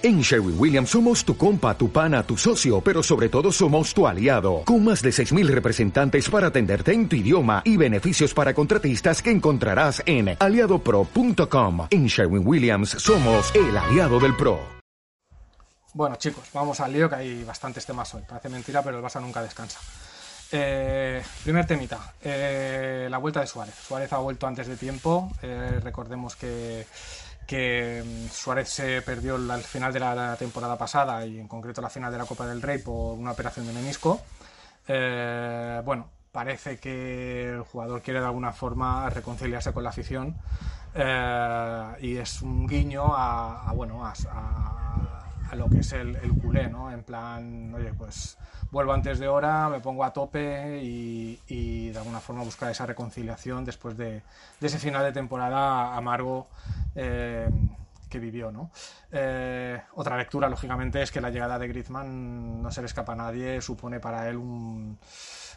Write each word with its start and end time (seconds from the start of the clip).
En 0.00 0.20
Sherwin 0.20 0.54
Williams 0.56 0.90
somos 0.90 1.24
tu 1.24 1.36
compa, 1.36 1.76
tu 1.76 1.90
pana, 1.90 2.22
tu 2.22 2.36
socio, 2.36 2.80
pero 2.80 3.02
sobre 3.02 3.28
todo 3.28 3.50
somos 3.50 3.92
tu 3.92 4.06
aliado, 4.06 4.62
con 4.64 4.84
más 4.84 5.02
de 5.02 5.10
6.000 5.10 5.48
representantes 5.48 6.30
para 6.30 6.46
atenderte 6.46 6.92
en 6.92 7.08
tu 7.08 7.16
idioma 7.16 7.62
y 7.64 7.76
beneficios 7.76 8.32
para 8.32 8.54
contratistas 8.54 9.20
que 9.20 9.32
encontrarás 9.32 10.00
en 10.06 10.36
aliadopro.com. 10.38 11.88
En 11.90 12.06
Sherwin 12.06 12.46
Williams 12.46 12.90
somos 12.90 13.52
el 13.56 13.76
aliado 13.76 14.20
del 14.20 14.36
PRO. 14.36 14.60
Bueno 15.94 16.14
chicos, 16.14 16.44
vamos 16.54 16.78
al 16.78 16.92
lío 16.92 17.08
que 17.08 17.16
hay 17.16 17.42
bastantes 17.42 17.84
temas 17.84 18.14
hoy. 18.14 18.22
Parece 18.28 18.50
mentira, 18.50 18.84
pero 18.84 18.98
el 18.98 19.04
Barça 19.04 19.20
nunca 19.20 19.42
descansa. 19.42 19.80
Eh, 20.52 21.20
primer 21.42 21.66
temita, 21.66 22.14
eh, 22.22 23.08
la 23.10 23.18
vuelta 23.18 23.40
de 23.40 23.48
Suárez. 23.48 23.74
Suárez 23.74 24.12
ha 24.12 24.18
vuelto 24.18 24.46
antes 24.46 24.68
de 24.68 24.76
tiempo. 24.76 25.32
Eh, 25.42 25.80
recordemos 25.82 26.36
que 26.36 26.86
que 27.48 28.04
mm, 28.04 28.28
Suárez 28.28 28.68
se 28.68 29.00
perdió 29.00 29.36
al 29.36 29.62
final 29.62 29.90
de 29.90 30.00
la 30.00 30.36
temporada 30.36 30.76
pasada 30.76 31.24
y 31.24 31.40
en 31.40 31.48
concreto 31.48 31.80
la 31.80 31.88
final 31.88 32.12
de 32.12 32.18
la 32.18 32.26
Copa 32.26 32.46
del 32.46 32.60
Rey 32.60 32.78
por 32.78 33.18
una 33.18 33.32
operación 33.32 33.66
de 33.66 33.72
menisco. 33.72 34.20
Eh, 34.86 35.80
bueno, 35.82 36.10
parece 36.30 36.78
que 36.78 37.48
el 37.48 37.62
jugador 37.62 38.02
quiere 38.02 38.20
de 38.20 38.26
alguna 38.26 38.52
forma 38.52 39.08
reconciliarse 39.08 39.72
con 39.72 39.82
la 39.82 39.88
afición 39.88 40.36
eh, 40.94 41.96
y 42.00 42.16
es 42.18 42.42
un 42.42 42.66
guiño 42.66 43.04
a, 43.16 43.72
bueno 43.74 44.04
a, 44.04 44.12
lo 45.56 45.68
que 45.68 45.80
es 45.80 45.92
el, 45.92 46.16
el, 46.16 46.32
culé, 46.34 46.68
¿no? 46.68 46.90
En 46.90 47.02
plan, 47.02 47.74
oye, 47.74 47.92
pues 47.94 48.38
vuelvo 48.70 48.92
antes 48.92 49.18
de 49.18 49.28
hora, 49.28 49.68
me 49.68 49.80
pongo 49.80 50.04
a 50.04 50.12
tope 50.12 50.80
y, 50.82 51.90
de 51.90 51.98
alguna 51.98 52.20
forma 52.20 52.42
buscar 52.42 52.70
esa 52.70 52.86
reconciliación 52.86 53.64
después 53.64 53.96
de, 53.96 54.22
ese 54.60 54.78
final 54.78 55.04
de 55.04 55.12
temporada 55.12 55.96
amargo 55.96 56.48
eh, 56.94 57.48
que 58.08 58.18
vivió. 58.18 58.50
¿no? 58.52 58.70
Eh, 59.10 59.80
otra 59.94 60.16
lectura, 60.16 60.48
lógicamente, 60.48 61.02
es 61.02 61.10
que 61.10 61.20
la 61.20 61.30
llegada 61.30 61.58
de 61.58 61.68
Griezmann 61.68 62.62
no 62.62 62.70
se 62.70 62.80
le 62.80 62.86
escapa 62.86 63.12
a 63.12 63.16
nadie, 63.16 63.60
supone 63.60 64.00
para 64.00 64.28
él 64.28 64.36
un, 64.36 64.98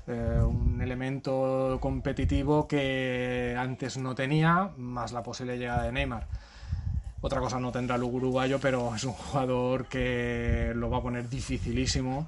eh, 0.08 0.42
un 0.42 0.82
elemento 0.82 1.78
competitivo 1.82 2.68
que 2.68 3.56
antes 3.58 3.98
no 3.98 4.16
tenía, 4.16 4.72
más 4.78 5.12
la 5.12 5.24
posible 5.24 5.58
llegada 5.58 5.84
de 5.84 5.92
Neymar. 5.92 6.28
Otra 7.22 7.40
cosa 7.40 7.60
no 7.60 7.72
tendrá 7.72 7.96
el 7.98 8.04
uruguayo, 8.04 8.60
pero 8.60 8.96
es 8.96 9.04
un 9.04 9.14
jugador 9.14 9.86
que 9.86 10.72
lo 10.76 10.90
va 10.90 10.98
a 10.98 11.02
poner 11.02 11.30
dificilísimo 11.30 12.28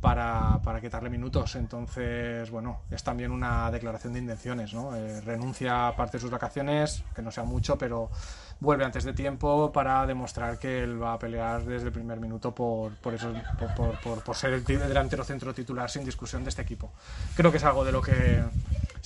para, 0.00 0.60
para, 0.64 0.80
quitarle 0.80 1.10
minutos. 1.10 1.54
Entonces, 1.56 2.50
bueno, 2.50 2.80
es 2.90 3.02
también 3.02 3.30
una 3.30 3.70
declaración 3.70 4.14
de 4.14 4.20
intenciones, 4.20 4.72
¿no? 4.72 4.96
Eh, 4.96 5.20
renuncia 5.20 5.88
a 5.88 5.96
parte 5.96 6.16
de 6.16 6.22
sus 6.22 6.30
vacaciones, 6.30 7.02
que 7.14 7.22
no 7.22 7.30
sea 7.30 7.44
mucho, 7.44 7.76
pero 7.76 8.10
vuelve 8.58 8.84
antes 8.84 9.04
de 9.04 9.12
tiempo 9.12 9.70
para 9.70 10.06
demostrar 10.06 10.58
que 10.58 10.82
él 10.82 11.02
va 11.02 11.12
a 11.12 11.18
pelear 11.18 11.62
desde 11.62 11.88
el 11.88 11.92
primer 11.92 12.18
minuto 12.20 12.54
por, 12.54 12.94
por, 12.96 13.12
eso, 13.12 13.32
por, 13.76 14.00
por, 14.00 14.22
por 14.22 14.36
ser 14.36 14.54
el 14.54 14.64
delantero 14.64 15.24
centro 15.24 15.52
titular 15.52 15.90
sin 15.90 16.04
discusión 16.04 16.42
de 16.42 16.50
este 16.50 16.62
equipo. 16.62 16.90
Creo 17.34 17.50
que 17.50 17.58
es 17.58 17.64
algo 17.64 17.84
de 17.84 17.92
lo 17.92 18.00
que 18.00 18.42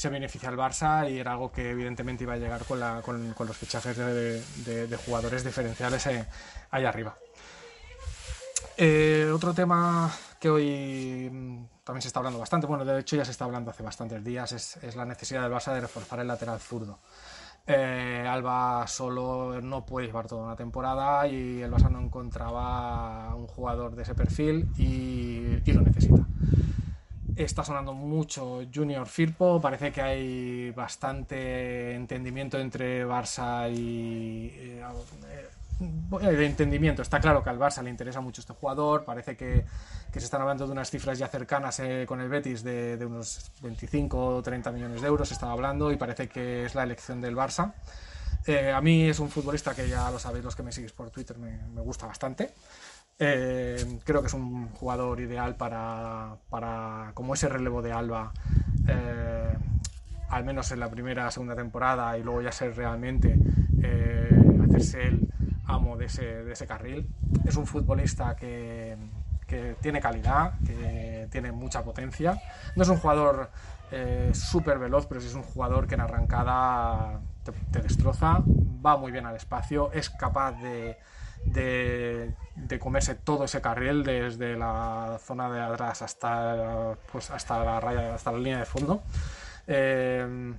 se 0.00 0.08
beneficia 0.08 0.48
el 0.48 0.56
Barça 0.56 1.10
y 1.10 1.18
era 1.18 1.32
algo 1.32 1.52
que 1.52 1.72
evidentemente 1.72 2.24
iba 2.24 2.32
a 2.32 2.38
llegar 2.38 2.64
con, 2.64 2.80
la, 2.80 3.02
con, 3.02 3.34
con 3.34 3.46
los 3.46 3.54
fichajes 3.54 3.94
de, 3.98 4.42
de, 4.64 4.86
de, 4.86 4.96
jugadores 4.96 5.44
diferenciales 5.44 6.06
eh, 6.06 6.24
ahí 6.70 6.86
arriba. 6.86 7.14
Eh, 8.78 9.30
otro 9.30 9.52
tema 9.52 10.10
que 10.40 10.48
hoy 10.48 11.28
mm, 11.30 11.64
también 11.84 12.00
se 12.00 12.08
está 12.08 12.20
hablando 12.20 12.38
bastante, 12.38 12.66
bueno, 12.66 12.82
de 12.82 13.00
hecho 13.00 13.14
ya 13.14 13.26
se 13.26 13.32
está 13.32 13.44
hablando 13.44 13.70
hace 13.70 13.82
bastantes 13.82 14.24
días, 14.24 14.50
es, 14.52 14.78
es 14.78 14.96
la 14.96 15.04
necesidad 15.04 15.42
del 15.42 15.52
Barça 15.52 15.74
de 15.74 15.82
reforzar 15.82 16.18
el 16.20 16.28
lateral 16.28 16.58
zurdo. 16.60 17.00
Eh, 17.66 18.26
Alba 18.26 18.86
solo 18.86 19.60
no 19.60 19.84
puede 19.84 20.06
llevar 20.06 20.26
toda 20.26 20.46
una 20.46 20.56
temporada 20.56 21.28
y 21.28 21.60
el 21.60 21.70
Barça 21.70 21.90
no 21.90 22.00
encontraba 22.00 23.34
un 23.34 23.46
jugador 23.48 23.94
de 23.94 24.04
ese 24.04 24.14
perfil 24.14 24.66
y, 24.78 25.58
y 25.62 25.72
lo 25.74 25.82
necesita. 25.82 26.26
Está 27.44 27.64
sonando 27.64 27.94
mucho 27.94 28.60
Junior 28.72 29.06
Firpo, 29.06 29.62
parece 29.62 29.90
que 29.90 30.02
hay 30.02 30.70
bastante 30.72 31.94
entendimiento 31.94 32.58
entre 32.58 33.06
Barça 33.06 33.72
y... 33.72 34.52
Eh, 34.54 34.82
de 36.20 36.44
entendimiento. 36.44 37.00
Está 37.00 37.18
claro 37.18 37.42
que 37.42 37.48
al 37.48 37.58
Barça 37.58 37.82
le 37.82 37.88
interesa 37.88 38.20
mucho 38.20 38.42
este 38.42 38.52
jugador, 38.52 39.06
parece 39.06 39.38
que, 39.38 39.64
que 40.12 40.20
se 40.20 40.26
están 40.26 40.42
hablando 40.42 40.66
de 40.66 40.72
unas 40.72 40.90
cifras 40.90 41.18
ya 41.18 41.28
cercanas 41.28 41.80
eh, 41.80 42.04
con 42.06 42.20
el 42.20 42.28
Betis 42.28 42.62
de, 42.62 42.98
de, 42.98 43.06
unos 43.06 43.50
25 43.62 44.26
o 44.36 44.42
30 44.42 44.70
millones 44.72 45.00
de 45.00 45.06
euros, 45.06 45.28
se 45.28 45.32
estaba 45.32 45.52
hablando 45.52 45.90
y 45.90 45.96
parece 45.96 46.28
que 46.28 46.66
es 46.66 46.74
la 46.74 46.82
elección 46.82 47.22
del 47.22 47.34
Barça. 47.34 47.72
Eh, 48.46 48.70
a 48.70 48.82
mí 48.82 49.08
es 49.08 49.18
un 49.18 49.30
futbolista 49.30 49.74
que 49.74 49.88
ya 49.88 50.10
lo 50.10 50.18
sabéis 50.18 50.44
los 50.44 50.54
que 50.54 50.62
me 50.62 50.72
seguís 50.72 50.92
por 50.92 51.10
Twitter, 51.10 51.38
me, 51.38 51.56
me 51.74 51.80
gusta 51.80 52.06
bastante. 52.06 52.52
Eh, 53.22 53.98
creo 54.04 54.22
que 54.22 54.28
es 54.28 54.34
un 54.34 54.70
jugador 54.70 55.20
ideal 55.20 55.54
para, 55.54 56.36
para 56.48 57.10
como 57.12 57.34
ese 57.34 57.50
relevo 57.50 57.82
de 57.82 57.92
Alba, 57.92 58.32
eh, 58.88 59.54
al 60.30 60.44
menos 60.44 60.72
en 60.72 60.80
la 60.80 60.88
primera 60.88 61.30
segunda 61.30 61.54
temporada 61.54 62.16
y 62.16 62.22
luego 62.22 62.40
ya 62.40 62.50
ser 62.50 62.74
realmente 62.74 63.38
eh, 63.82 64.30
hacerse 64.64 65.08
el 65.08 65.28
amo 65.66 65.98
de 65.98 66.06
ese, 66.06 66.44
de 66.44 66.52
ese 66.52 66.66
carril. 66.66 67.10
Es 67.44 67.56
un 67.56 67.66
futbolista 67.66 68.36
que, 68.36 68.96
que, 69.46 69.76
tiene 69.82 70.00
calidad, 70.00 70.54
que 70.66 71.28
tiene 71.30 71.52
mucha 71.52 71.84
potencia. 71.84 72.40
No 72.74 72.84
es 72.84 72.88
un 72.88 72.96
jugador 72.96 73.50
eh, 73.92 74.30
súper 74.32 74.78
veloz, 74.78 75.06
pero 75.06 75.20
sí 75.20 75.26
es 75.26 75.34
un 75.34 75.42
jugador 75.42 75.86
que 75.86 75.94
en 75.94 76.00
arrancada 76.00 77.20
te, 77.44 77.52
te, 77.70 77.82
destroza, 77.82 78.42
va 78.84 78.96
muy 78.96 79.12
bien 79.12 79.26
al 79.26 79.36
espacio, 79.36 79.92
es 79.92 80.08
capaz 80.08 80.52
de, 80.62 80.96
de, 81.44 82.34
de, 82.70 82.78
comerse 82.78 83.16
todo 83.16 83.44
ese 83.44 83.60
carril 83.60 84.02
desde 84.02 84.56
la 84.56 85.18
zona 85.22 85.50
de 85.50 85.60
atrás 85.60 86.02
hasta, 86.02 86.96
pues, 87.12 87.30
hasta 87.30 87.64
la 87.64 87.80
raya, 87.80 88.14
hasta 88.14 88.32
la 88.32 88.38
línea 88.38 88.60
de 88.60 88.64
fondo. 88.64 89.02
Eh, 89.66 90.54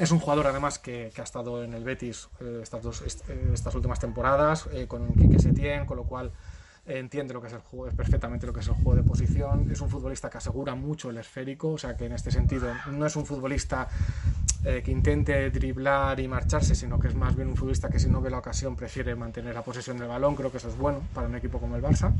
es 0.00 0.10
un 0.10 0.20
jugador 0.20 0.46
además 0.46 0.78
que, 0.78 1.10
que, 1.14 1.20
ha 1.20 1.24
estado 1.24 1.62
en 1.62 1.74
el 1.74 1.84
Betis 1.84 2.28
eh, 2.40 2.60
estas, 2.62 2.82
dos, 2.82 3.02
est 3.02 3.28
estas 3.52 3.74
últimas 3.74 4.00
temporadas 4.00 4.68
eh, 4.72 4.86
con 4.86 5.12
Quique 5.12 5.38
Setién, 5.38 5.84
con 5.84 5.98
lo 5.98 6.04
cual 6.04 6.32
eh, 6.86 6.98
entiende 6.98 7.34
lo 7.34 7.42
que 7.42 7.48
es 7.48 7.52
el 7.52 7.60
juego, 7.60 7.88
es 7.88 7.94
perfectamente 7.94 8.46
lo 8.46 8.52
que 8.52 8.60
es 8.60 8.68
el 8.68 8.74
juego 8.74 8.94
de 8.94 9.02
posición. 9.02 9.70
Es 9.70 9.80
un 9.80 9.90
futbolista 9.90 10.30
que 10.30 10.38
asegura 10.38 10.74
mucho 10.74 11.10
el 11.10 11.18
esférico, 11.18 11.72
o 11.72 11.78
sea 11.78 11.96
que 11.96 12.06
en 12.06 12.12
este 12.12 12.30
sentido 12.30 12.72
no 12.90 13.04
es 13.04 13.16
un 13.16 13.26
futbolista 13.26 13.88
eh, 14.64 14.80
que 14.84 14.92
intente 14.92 15.50
driblar 15.50 16.20
y 16.20 16.28
marcharse, 16.28 16.76
sino 16.76 16.98
que 17.00 17.08
es 17.08 17.16
más 17.16 17.34
bien 17.34 17.48
un 17.48 17.56
futbolista 17.56 17.88
que 17.88 17.98
si 17.98 18.08
no 18.08 18.20
ve 18.20 18.30
la 18.30 18.38
ocasión 18.38 18.76
prefiere 18.76 19.16
mantener 19.16 19.54
la 19.54 19.62
posesión 19.62 19.98
del 19.98 20.06
balón. 20.06 20.36
Creo 20.36 20.52
que 20.52 20.58
eso 20.58 20.68
es 20.68 20.76
bueno 20.76 21.02
para 21.12 21.26
un 21.26 21.34
equipo 21.34 21.58
como 21.58 21.74
el 21.74 21.82
Barça. 21.82 22.14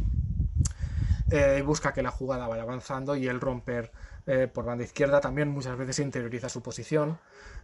Eh, 1.30 1.62
busca 1.62 1.92
que 1.92 2.02
la 2.02 2.10
jugada 2.10 2.48
vaya 2.48 2.62
avanzando 2.62 3.14
y 3.14 3.28
el 3.28 3.40
romper 3.40 3.92
eh, 4.26 4.48
por 4.52 4.64
banda 4.64 4.84
izquierda 4.84 5.20
también 5.20 5.48
muchas 5.48 5.78
veces 5.78 6.00
interioriza 6.00 6.48
su 6.48 6.60
posición. 6.60 7.16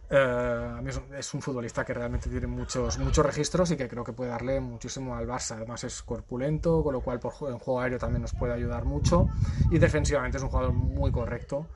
Es, 0.09 1.33
un 1.35 1.41
futbolista 1.41 1.85
que 1.85 1.93
realmente 1.93 2.31
tiene 2.31 2.47
muchos, 2.47 2.97
muchos 2.97 3.23
registros 3.23 3.69
y 3.69 3.77
que 3.77 3.87
creo 3.87 4.03
que 4.03 4.13
puede 4.13 4.31
darle 4.31 4.59
muchísimo 4.59 5.15
al 5.15 5.27
Barça. 5.27 5.57
Además 5.57 5.83
es 5.83 6.01
corpulento, 6.01 6.81
con 6.83 6.93
lo 6.93 7.01
cual 7.01 7.19
por, 7.19 7.33
en 7.49 7.59
juego 7.59 7.81
aéreo 7.81 7.99
también 7.99 8.21
nos 8.21 8.33
puede 8.33 8.53
ayudar 8.53 8.85
mucho. 8.85 9.27
Y 9.69 9.77
defensivamente 9.77 10.37
es 10.37 10.43
un 10.43 10.49
jugador 10.49 10.73
muy 10.73 11.11
correcto. 11.11 11.67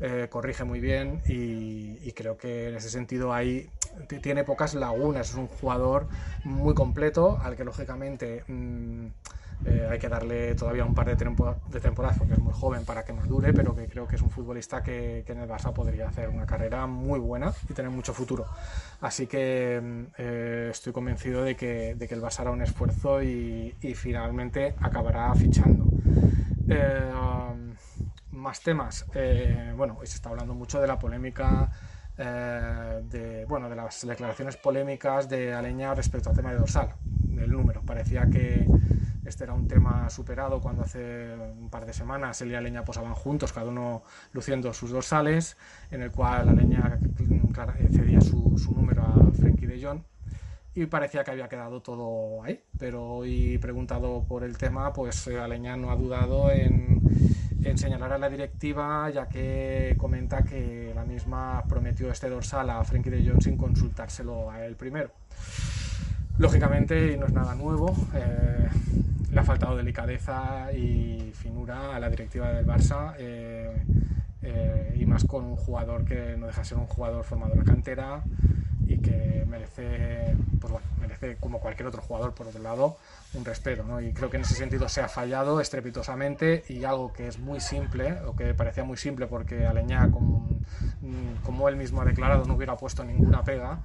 Eh, 0.00 0.28
corrige 0.30 0.62
muy 0.62 0.78
bien 0.78 1.20
y, 1.26 2.12
creo 2.12 2.36
que 2.36 2.68
en 2.68 2.74
ese 2.74 2.90
sentido 2.90 3.32
ahí 3.32 3.68
tiene 4.22 4.44
pocas 4.44 4.74
lagunas. 4.74 5.30
Es 5.30 5.34
un 5.36 5.46
jugador 5.46 6.08
muy 6.44 6.74
completo 6.74 7.38
al 7.42 7.56
que 7.56 7.64
lógicamente 7.64 8.42
mmm, 8.48 9.06
eh, 9.66 9.88
hay 9.90 9.98
que 9.98 10.08
darle 10.08 10.54
todavía 10.54 10.84
un 10.84 10.94
par 10.94 11.06
de, 11.06 11.12
de, 11.12 11.80
temporadas 11.80 12.18
porque 12.18 12.34
es 12.34 12.38
muy 12.38 12.52
joven 12.52 12.84
para 12.84 13.04
que 13.04 13.12
madure, 13.12 13.52
pero 13.52 13.74
que 13.74 13.86
creo 13.86 14.06
que 14.06 14.16
es 14.16 14.22
un 14.22 14.30
futbolista 14.30 14.82
que, 14.82 15.24
en 15.26 15.38
el 15.38 15.48
Barça 15.48 15.72
podría 15.72 16.08
hacer 16.08 16.28
una 16.28 16.46
carrera 16.46 16.86
muy 16.86 17.18
buena 17.18 17.52
y 17.68 17.72
tener 17.72 17.90
mucho 17.90 18.12
futuro. 18.12 18.46
Así 19.00 19.26
que 19.26 20.06
eh, 20.16 20.68
estoy 20.70 20.92
convencido 20.92 21.42
de 21.42 21.56
que, 21.56 21.90
el 21.90 22.22
Barça 22.22 22.40
hará 22.40 22.50
un 22.50 22.62
esfuerzo 22.62 23.22
y, 23.22 23.74
y 23.80 23.94
finalmente 23.94 24.74
acabará 24.80 25.32
fichando. 25.34 25.86
Eh, 28.38 28.40
más 28.40 28.60
temas. 28.60 29.04
Eh, 29.14 29.72
bueno, 29.76 29.96
hoy 30.00 30.06
se 30.06 30.16
está 30.16 30.30
hablando 30.30 30.54
mucho 30.54 30.80
de 30.80 30.86
la 30.86 30.98
polémica. 30.98 31.70
Eh, 32.16 33.00
de, 33.04 33.44
bueno, 33.44 33.68
de 33.68 33.76
las 33.76 34.04
declaraciones 34.06 34.56
polémicas 34.56 35.28
de 35.28 35.54
Aleña 35.54 35.94
respecto 35.94 36.30
al 36.30 36.36
tema 36.36 36.52
de 36.52 36.58
dorsal, 36.58 36.94
del 37.04 37.50
número. 37.50 37.82
Parecía 37.82 38.28
que, 38.28 38.66
este 39.24 39.44
era 39.44 39.52
un 39.52 39.68
tema 39.68 40.10
superado 40.10 40.60
cuando 40.60 40.82
hace 40.82 41.34
un 41.34 41.68
par 41.70 41.86
de 41.86 41.92
semanas 41.92 42.40
él 42.40 42.50
y 42.50 42.54
Aleña 42.54 42.84
posaban 42.84 43.14
juntos, 43.14 43.52
cada 43.52 43.68
uno 43.68 44.02
luciendo 44.32 44.72
sus 44.72 44.90
dorsales, 44.90 45.56
en 45.90 46.02
el 46.02 46.10
cual 46.10 46.48
Aleña 46.48 46.98
cedía 47.92 48.20
su, 48.20 48.58
su 48.58 48.72
número 48.72 49.02
a 49.02 49.32
Frenkie 49.32 49.66
de 49.66 49.84
Jong 49.84 50.00
y 50.74 50.86
parecía 50.86 51.24
que 51.24 51.32
había 51.32 51.48
quedado 51.48 51.82
todo 51.82 52.42
ahí. 52.44 52.62
Pero 52.78 53.04
hoy 53.04 53.58
preguntado 53.58 54.24
por 54.26 54.44
el 54.44 54.56
tema, 54.56 54.92
pues 54.92 55.26
Aleña 55.28 55.76
no 55.76 55.90
ha 55.90 55.96
dudado 55.96 56.50
en, 56.50 56.87
señalar 57.78 58.12
a 58.12 58.18
la 58.18 58.28
directiva, 58.28 59.08
ya 59.10 59.28
que 59.28 59.94
comenta 59.96 60.42
que 60.42 60.92
la 60.94 61.04
misma 61.04 61.62
prometió 61.68 62.10
este 62.10 62.28
dorsal 62.28 62.68
a 62.70 62.82
Frenkie 62.84 63.10
de 63.10 63.26
Jong 63.26 63.40
sin 63.40 63.56
consultárselo 63.56 64.50
a 64.50 64.64
él 64.64 64.74
primero. 64.74 65.10
Lógicamente, 66.38 67.16
no 67.16 67.26
es 67.26 67.32
nada 67.32 67.54
nuevo, 67.54 67.94
eh, 68.14 68.68
le 69.30 69.40
ha 69.40 69.44
faltado 69.44 69.76
delicadeza 69.76 70.72
y 70.72 71.32
finura 71.34 71.94
a 71.94 72.00
la 72.00 72.10
directiva 72.10 72.52
del 72.52 72.66
Barça. 72.66 73.14
Eh, 73.18 73.82
eh, 74.42 74.94
y 74.96 75.06
más 75.06 75.24
con 75.24 75.44
un 75.44 75.56
jugador 75.56 76.04
que 76.04 76.36
no 76.36 76.46
deja 76.46 76.60
de 76.60 76.68
ser 76.68 76.78
un 76.78 76.86
jugador 76.86 77.24
formado 77.24 77.52
en 77.54 77.58
la 77.58 77.64
cantera 77.64 78.22
y 78.86 78.98
que 78.98 79.44
merece, 79.46 80.36
pues 80.60 80.72
bueno, 80.72 80.86
merece 81.00 81.36
como 81.36 81.60
cualquier 81.60 81.88
otro 81.88 82.00
jugador 82.00 82.34
por 82.34 82.46
otro 82.46 82.62
lado 82.62 82.96
un 83.34 83.44
respeto 83.44 83.82
¿no? 83.82 84.00
y 84.00 84.12
creo 84.12 84.30
que 84.30 84.36
en 84.38 84.44
ese 84.44 84.54
sentido 84.54 84.88
se 84.88 85.02
ha 85.02 85.08
fallado 85.08 85.60
estrepitosamente 85.60 86.64
y 86.68 86.84
algo 86.84 87.12
que 87.12 87.28
es 87.28 87.38
muy 87.38 87.60
simple 87.60 88.18
o 88.26 88.34
que 88.34 88.54
parecía 88.54 88.84
muy 88.84 88.96
simple 88.96 89.26
porque 89.26 89.66
Aleñá 89.66 90.10
como, 90.10 90.48
como 91.44 91.68
él 91.68 91.76
mismo 91.76 92.00
ha 92.00 92.04
declarado 92.04 92.44
no 92.46 92.54
hubiera 92.54 92.76
puesto 92.76 93.04
ninguna 93.04 93.42
pega 93.44 93.80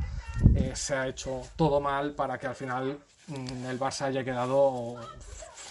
eh, 0.56 0.72
se 0.76 0.96
ha 0.96 1.08
hecho 1.08 1.42
todo 1.56 1.82
mal 1.82 2.14
para 2.14 2.38
que 2.38 2.48
al 2.48 2.56
final 2.56 3.00
mm, 3.28 3.66
el 3.66 3.80
Barça 3.80 4.06
haya 4.06 4.24
quedado 4.24 4.96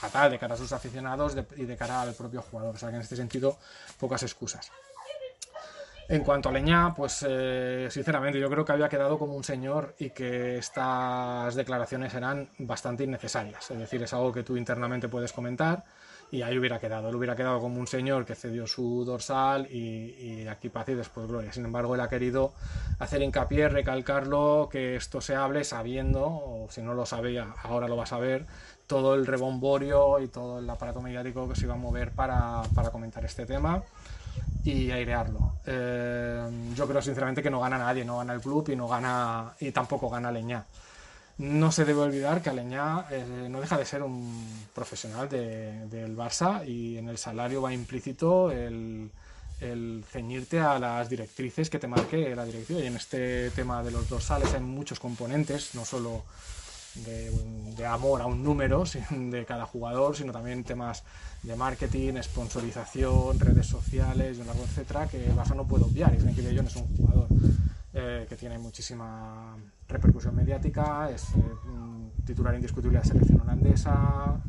fatal 0.02 0.32
de 0.32 0.38
cara 0.38 0.54
a 0.54 0.56
sus 0.56 0.72
aficionados 0.72 1.36
y 1.56 1.64
de 1.64 1.76
cara 1.76 2.02
al 2.02 2.14
propio 2.14 2.42
jugador. 2.42 2.74
O 2.74 2.78
sea 2.78 2.88
que 2.90 2.96
en 2.96 3.02
este 3.02 3.14
sentido, 3.14 3.56
pocas 4.00 4.22
excusas. 4.24 4.70
En 6.08 6.24
cuanto 6.24 6.48
a 6.48 6.52
Leñá, 6.52 6.92
pues 6.94 7.24
eh, 7.28 7.86
sinceramente 7.88 8.38
yo 8.40 8.50
creo 8.50 8.64
que 8.64 8.72
había 8.72 8.88
quedado 8.88 9.16
como 9.16 9.34
un 9.34 9.44
señor 9.44 9.94
y 9.98 10.10
que 10.10 10.58
estas 10.58 11.54
declaraciones 11.54 12.12
eran 12.14 12.48
bastante 12.58 13.04
innecesarias. 13.04 13.70
Es 13.70 13.78
decir, 13.78 14.02
es 14.02 14.12
algo 14.12 14.32
que 14.32 14.42
tú 14.42 14.56
internamente 14.56 15.08
puedes 15.08 15.32
comentar 15.32 15.84
y 16.32 16.42
ahí 16.42 16.58
hubiera 16.58 16.80
quedado. 16.80 17.10
Él 17.10 17.14
hubiera 17.14 17.36
quedado 17.36 17.60
como 17.60 17.78
un 17.78 17.86
señor 17.86 18.24
que 18.24 18.34
cedió 18.34 18.66
su 18.66 19.04
dorsal 19.04 19.68
y, 19.70 20.46
aquí 20.48 20.70
paz 20.70 20.88
y 20.88 20.94
después 20.94 21.28
gloria. 21.28 21.52
Sin 21.52 21.64
embargo, 21.64 21.94
él 21.94 22.00
ha 22.00 22.08
querido 22.08 22.52
hacer 22.98 23.22
hincapié, 23.22 23.68
recalcarlo, 23.68 24.68
que 24.70 24.96
esto 24.96 25.20
se 25.20 25.36
hable 25.36 25.62
sabiendo, 25.62 26.24
o 26.26 26.66
si 26.70 26.82
no 26.82 26.94
lo 26.94 27.06
sabía, 27.06 27.54
ahora 27.62 27.86
lo 27.86 27.96
va 27.96 28.04
a 28.04 28.06
saber, 28.06 28.46
todo 28.86 29.14
el 29.14 29.26
rebomborio 29.26 30.20
y 30.20 30.28
todo 30.28 30.58
el 30.58 30.68
aparato 30.68 31.00
mediático 31.00 31.48
que 31.48 31.56
se 31.56 31.64
iba 31.64 31.74
a 31.74 31.78
mover 31.78 32.12
para, 32.12 32.62
para 32.74 32.90
comentar 32.90 33.24
este 33.24 33.46
tema 33.46 33.82
y 34.64 34.90
airearlo. 34.90 35.56
Eh, 35.66 36.72
yo 36.74 36.86
creo 36.86 37.02
sinceramente 37.02 37.42
que 37.42 37.50
no 37.50 37.60
gana 37.60 37.78
nadie, 37.78 38.04
no 38.04 38.18
gana 38.18 38.32
el 38.32 38.40
club 38.40 38.68
y 38.70 38.76
no 38.76 38.88
gana 38.88 39.54
y 39.60 39.72
tampoco 39.72 40.08
gana 40.08 40.30
Leñá. 40.30 40.64
No 41.38 41.72
se 41.72 41.84
debe 41.84 42.00
olvidar 42.00 42.42
que 42.42 42.50
Aleñá 42.50 43.06
eh, 43.10 43.48
no 43.50 43.60
deja 43.60 43.78
de 43.78 43.84
ser 43.84 44.02
un 44.02 44.66
profesional 44.74 45.28
de, 45.28 45.86
del 45.86 46.16
Barça 46.16 46.66
y 46.66 46.98
en 46.98 47.08
el 47.08 47.18
salario 47.18 47.62
va 47.62 47.72
implícito 47.72 48.50
el, 48.52 49.10
el, 49.60 50.04
ceñirte 50.08 50.60
a 50.60 50.78
las 50.78 51.08
directrices 51.08 51.70
que 51.70 51.78
te 51.78 51.88
marque 51.88 52.36
la 52.36 52.44
directiva. 52.44 52.80
Y 52.80 52.86
en 52.86 52.96
este 52.96 53.50
tema 53.50 53.82
de 53.82 53.90
los 53.90 54.08
dorsales 54.08 54.52
hay 54.52 54.60
muchos 54.60 55.00
componentes, 55.00 55.74
no 55.74 55.84
solo 55.84 56.22
de, 56.94 57.86
amor 57.86 58.22
a 58.22 58.26
un 58.26 58.42
número 58.42 58.84
de 59.10 59.44
cada 59.44 59.66
jugador, 59.66 60.16
sino 60.16 60.32
también 60.32 60.64
temas 60.64 61.04
de 61.42 61.56
marketing, 61.56 62.14
sponsorización, 62.22 63.40
redes 63.40 63.66
sociales, 63.66 64.38
etcétera, 64.38 65.08
que 65.08 65.32
Barça 65.34 65.56
no 65.56 65.66
puede 65.66 65.84
obviar. 65.84 66.14
Y 66.14 66.18
Frenkie 66.18 66.42
de 66.42 66.60
es 66.60 66.76
un 66.76 66.96
jugador 66.96 67.26
eh, 67.94 68.26
que 68.28 68.36
tiene 68.36 68.58
muchísima 68.58 69.56
repercusión 69.88 70.34
mediática, 70.34 71.10
es 71.10 71.24
eh, 71.34 71.40
titular 72.24 72.54
indiscutible 72.54 72.98
de 72.98 73.04
la 73.04 73.04
selección 73.04 73.40
holandesa, 73.40 74.40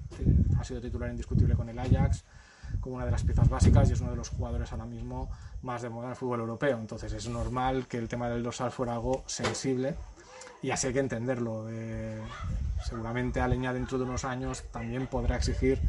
ha 0.57 0.63
sido 0.63 0.79
titular 0.79 1.09
indiscutible 1.09 1.55
con 1.55 1.67
el 1.69 1.79
Ajax 1.79 2.23
como 2.79 2.95
una 2.95 3.05
de 3.05 3.11
las 3.11 3.23
piezas 3.23 3.49
básicas 3.49 3.89
y 3.89 3.93
es 3.93 4.01
uno 4.01 4.11
de 4.11 4.17
los 4.17 4.29
jugadores 4.29 4.71
ahora 4.71 4.85
mismo 4.85 5.29
más 5.61 5.81
de 5.81 5.89
moda 5.89 6.05
en 6.05 6.11
el 6.11 6.15
fútbol 6.15 6.41
europeo. 6.41 6.77
Entonces 6.77 7.13
es 7.13 7.27
normal 7.29 7.87
que 7.87 7.97
el 7.97 8.07
tema 8.07 8.29
del 8.29 8.43
dorsal 8.43 8.71
fuera 8.71 8.93
algo 8.93 9.23
sensible 9.25 9.95
y 10.63 10.71
así 10.71 10.87
hay 10.87 10.93
que 10.93 10.99
entenderlo. 10.99 11.67
Eh, 11.69 12.19
seguramente 12.83 13.39
Aleña 13.39 13.73
dentro 13.73 13.97
de 13.97 14.05
unos 14.05 14.25
años 14.25 14.63
también 14.71 15.07
podrá 15.07 15.35
exigir 15.35 15.79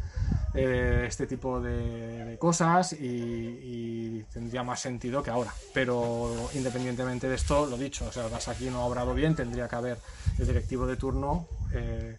eh, 0.53 1.05
este 1.06 1.26
tipo 1.26 1.61
de, 1.61 2.37
cosas 2.38 2.93
y, 2.93 4.23
tendría 4.32 4.65
más 4.65 4.81
sentido 4.81 5.23
que 5.23 5.31
ahora. 5.31 5.55
Pero 5.73 6.50
independientemente 6.55 7.29
de 7.29 7.37
esto, 7.37 7.67
lo 7.67 7.76
dicho, 7.76 8.06
o 8.06 8.12
sea, 8.12 8.25
aquí 8.49 8.69
no 8.69 8.81
ha 8.81 8.85
obrado 8.87 9.15
bien, 9.15 9.37
tendría 9.37 9.69
que 9.69 9.76
haber 9.76 9.99
el 10.38 10.47
directivo 10.47 10.87
de 10.87 10.97
turno. 10.97 11.47
Eh, 11.73 12.19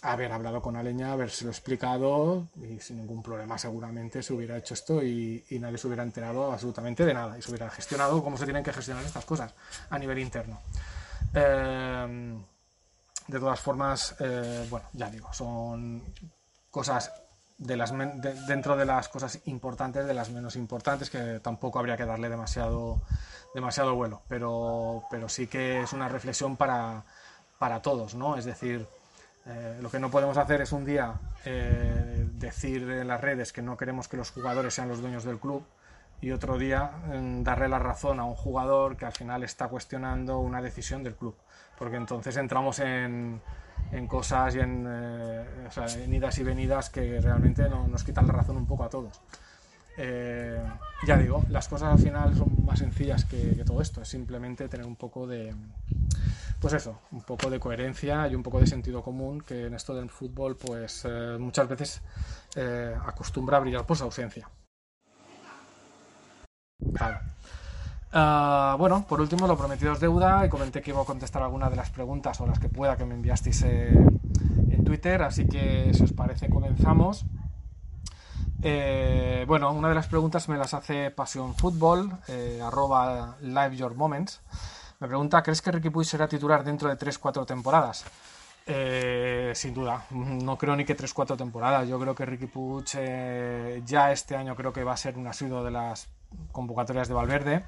haber 0.00 0.32
hablado 0.32 0.60
con 0.60 0.76
Aleña, 0.76 1.12
haberse 1.12 1.44
lo 1.44 1.50
explicado 1.50 2.48
y 2.62 2.78
sin 2.80 2.98
ningún 2.98 3.22
problema 3.22 3.56
seguramente 3.56 4.22
se 4.22 4.34
hubiera 4.34 4.58
hecho 4.58 4.74
esto 4.74 5.02
y, 5.02 5.44
y, 5.48 5.58
nadie 5.58 5.78
se 5.78 5.86
hubiera 5.86 6.02
enterado 6.02 6.52
absolutamente 6.52 7.06
de 7.06 7.14
nada 7.14 7.38
y 7.38 7.42
se 7.42 7.50
hubiera 7.50 7.70
gestionado 7.70 8.22
como 8.22 8.36
se 8.36 8.44
tienen 8.44 8.62
que 8.62 8.72
gestionar 8.72 9.02
estas 9.04 9.24
cosas 9.24 9.54
a 9.88 9.98
nivel 9.98 10.18
interno. 10.18 10.60
Em, 11.34 12.44
de 13.26 13.40
todas 13.40 13.60
formas, 13.60 14.14
eh, 14.20 14.66
bueno, 14.70 14.86
ya 14.92 15.10
digo, 15.10 15.32
son 15.32 16.02
cosas 16.70 17.12
de 17.58 17.76
las 17.76 17.92
dentro 18.46 18.76
de 18.76 18.84
las 18.84 19.08
cosas 19.08 19.40
importantes, 19.46 20.06
de 20.06 20.14
las 20.14 20.30
menos 20.30 20.56
importantes, 20.56 21.10
que 21.10 21.40
tampoco 21.40 21.78
habría 21.78 21.96
que 21.96 22.04
darle 22.04 22.28
demasiado, 22.28 23.02
demasiado 23.54 23.94
vuelo, 23.94 24.22
pero, 24.28 25.04
pero 25.10 25.28
sí 25.28 25.46
que 25.46 25.82
es 25.82 25.92
una 25.92 26.08
reflexión 26.08 26.56
para, 26.56 27.04
para 27.58 27.80
todos, 27.82 28.14
¿no? 28.14 28.36
Es 28.36 28.44
decir, 28.44 28.86
eh, 29.46 29.78
lo 29.80 29.90
que 29.90 29.98
no 29.98 30.10
podemos 30.10 30.36
hacer 30.36 30.60
es 30.60 30.72
un 30.72 30.84
día 30.84 31.14
eh, 31.44 32.28
decir 32.32 32.82
en 32.90 33.08
las 33.08 33.20
redes 33.20 33.52
que 33.52 33.62
no 33.62 33.76
queremos 33.76 34.08
que 34.08 34.16
los 34.16 34.30
jugadores 34.30 34.74
sean 34.74 34.88
los 34.88 35.00
dueños 35.00 35.24
del 35.24 35.38
club 35.38 35.64
y 36.20 36.30
otro 36.30 36.58
día 36.58 36.90
darle 37.42 37.68
la 37.68 37.78
razón 37.78 38.20
a 38.20 38.24
un 38.24 38.34
jugador 38.34 38.96
que 38.96 39.04
al 39.04 39.12
final 39.12 39.42
está 39.42 39.68
cuestionando 39.68 40.38
una 40.38 40.62
decisión 40.62 41.02
del 41.02 41.14
club, 41.14 41.36
porque 41.78 41.96
entonces 41.96 42.36
entramos 42.36 42.78
en, 42.78 43.40
en 43.92 44.06
cosas 44.06 44.54
y 44.56 44.60
en, 44.60 44.86
eh, 44.88 45.44
en, 46.04 46.14
idas 46.14 46.38
y 46.38 46.42
venidas 46.42 46.90
que 46.90 47.20
realmente 47.20 47.68
no, 47.68 47.86
nos 47.86 48.04
quitan 48.04 48.26
la 48.26 48.32
razón 48.32 48.56
un 48.56 48.66
poco 48.66 48.84
a 48.84 48.88
todos. 48.88 49.20
Eh, 49.96 50.60
ya 51.06 51.16
digo, 51.16 51.44
las 51.50 51.68
cosas 51.68 51.92
al 51.92 51.98
final 51.98 52.34
son 52.34 52.64
más 52.64 52.80
sencillas 52.80 53.24
que, 53.24 53.62
todo 53.64 53.80
esto, 53.80 54.02
es 54.02 54.08
simplemente 54.08 54.68
tener 54.68 54.86
un 54.86 54.96
poco 54.96 55.26
de, 55.26 55.54
pues 56.58 56.74
eso, 56.74 57.00
un 57.12 57.22
poco 57.22 57.48
de 57.48 57.60
coherencia 57.60 58.26
y 58.26 58.34
un 58.34 58.42
poco 58.42 58.58
de 58.58 58.66
sentido 58.66 59.02
común 59.02 59.40
que 59.40 59.66
en 59.66 59.74
esto 59.74 59.94
del 59.94 60.10
fútbol 60.10 60.56
pues 60.56 61.04
eh, 61.04 61.36
muchas 61.38 61.68
veces 61.68 62.02
acostumbra 63.06 63.58
a 63.58 63.60
brillar 63.60 63.86
por 63.86 63.96
su 63.96 64.04
ausencia. 64.04 64.48
Ah, 68.16 68.76
bueno, 68.78 69.04
por 69.08 69.20
último, 69.20 69.46
lo 69.48 69.56
prometido 69.56 69.92
es 69.92 70.00
deuda 70.00 70.46
y 70.46 70.48
comenté 70.48 70.80
que 70.80 70.92
iba 70.92 71.02
a 71.02 71.04
contestar 71.04 71.42
algunas 71.42 71.70
de 71.70 71.76
las 71.76 71.90
preguntas 71.90 72.40
o 72.40 72.46
las 72.46 72.60
que 72.60 72.68
pueda 72.68 72.96
que 72.96 73.04
me 73.04 73.14
enviasteis 73.14 73.62
eh, 73.62 73.88
en 73.90 74.84
Twitter, 74.84 75.20
así 75.22 75.48
que 75.48 75.92
si 75.92 76.04
os 76.04 76.12
parece 76.12 76.48
comenzamos. 76.48 77.24
Eh, 78.62 79.44
bueno, 79.48 79.72
una 79.72 79.88
de 79.88 79.96
las 79.96 80.06
preguntas 80.06 80.48
me 80.48 80.56
las 80.56 80.74
hace 80.74 81.10
Pasión 81.10 81.54
Fútbol, 81.54 82.18
eh, 82.28 82.60
arroba 82.62 83.36
Live 83.40 83.76
Your 83.76 83.96
Moments. 83.96 84.40
Me 85.00 85.08
pregunta, 85.08 85.42
¿crees 85.42 85.60
que 85.60 85.72
Ricky 85.72 85.90
Puig 85.90 86.06
será 86.06 86.28
titular 86.28 86.62
dentro 86.62 86.88
de 86.88 86.96
3-4 86.96 87.44
temporadas? 87.46 88.04
sin 88.66 89.74
duda, 89.74 90.06
no 90.10 90.56
creo 90.56 90.74
ni 90.74 90.86
que 90.86 90.96
3-4 90.96 91.36
temporadas. 91.36 91.86
Yo 91.86 92.00
creo 92.00 92.14
que 92.14 92.24
Ricky 92.24 92.46
Puig 92.46 92.86
ya 93.84 94.10
este 94.10 94.36
año 94.36 94.56
creo 94.56 94.72
que 94.72 94.84
va 94.84 94.94
a 94.94 94.96
ser 94.96 95.18
un 95.18 95.26
asiduo 95.26 95.62
de 95.62 95.70
las 95.70 96.08
convocatorias 96.52 97.08
de 97.08 97.14
Valverde 97.14 97.64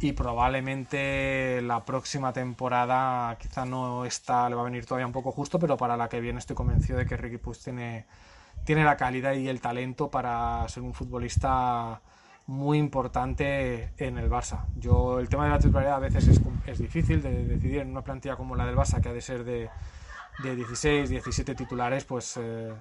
y 0.00 0.12
probablemente 0.12 1.60
la 1.62 1.84
próxima 1.84 2.32
temporada 2.32 3.36
quizá 3.38 3.66
no 3.66 4.06
está, 4.06 4.48
le 4.48 4.54
va 4.54 4.62
a 4.62 4.64
venir 4.64 4.86
todavía 4.86 5.06
un 5.06 5.12
poco 5.12 5.30
justo, 5.30 5.58
pero 5.58 5.76
para 5.76 5.96
la 5.96 6.08
que 6.08 6.20
viene 6.20 6.38
estoy 6.38 6.56
convencido 6.56 6.98
de 6.98 7.06
que 7.06 7.16
Ricky 7.16 7.36
Puig 7.36 7.58
tiene, 7.58 8.06
tiene 8.64 8.84
la 8.84 8.96
calidad 8.96 9.34
y 9.34 9.48
el 9.48 9.60
talento 9.60 10.10
para 10.10 10.66
ser 10.68 10.82
un 10.82 10.94
futbolista 10.94 12.00
muy 12.46 12.78
importante 12.78 13.92
en 13.98 14.16
el 14.16 14.30
Barça. 14.30 14.64
Yo 14.76 15.20
el 15.20 15.28
tema 15.28 15.44
de 15.44 15.50
la 15.50 15.58
titularidad 15.58 15.96
a 15.96 16.00
veces 16.00 16.26
es, 16.28 16.40
es 16.66 16.78
difícil 16.78 17.22
de 17.22 17.44
decidir 17.44 17.80
en 17.80 17.90
una 17.90 18.02
plantilla 18.02 18.36
como 18.36 18.56
la 18.56 18.64
del 18.66 18.76
Barça 18.76 19.00
que 19.00 19.10
ha 19.10 19.12
de 19.12 19.20
ser 19.20 19.44
de, 19.44 19.68
de 20.42 20.56
16, 20.56 21.10
17 21.10 21.54
titulares, 21.54 22.04
pues 22.04 22.38
eh, 22.38 22.72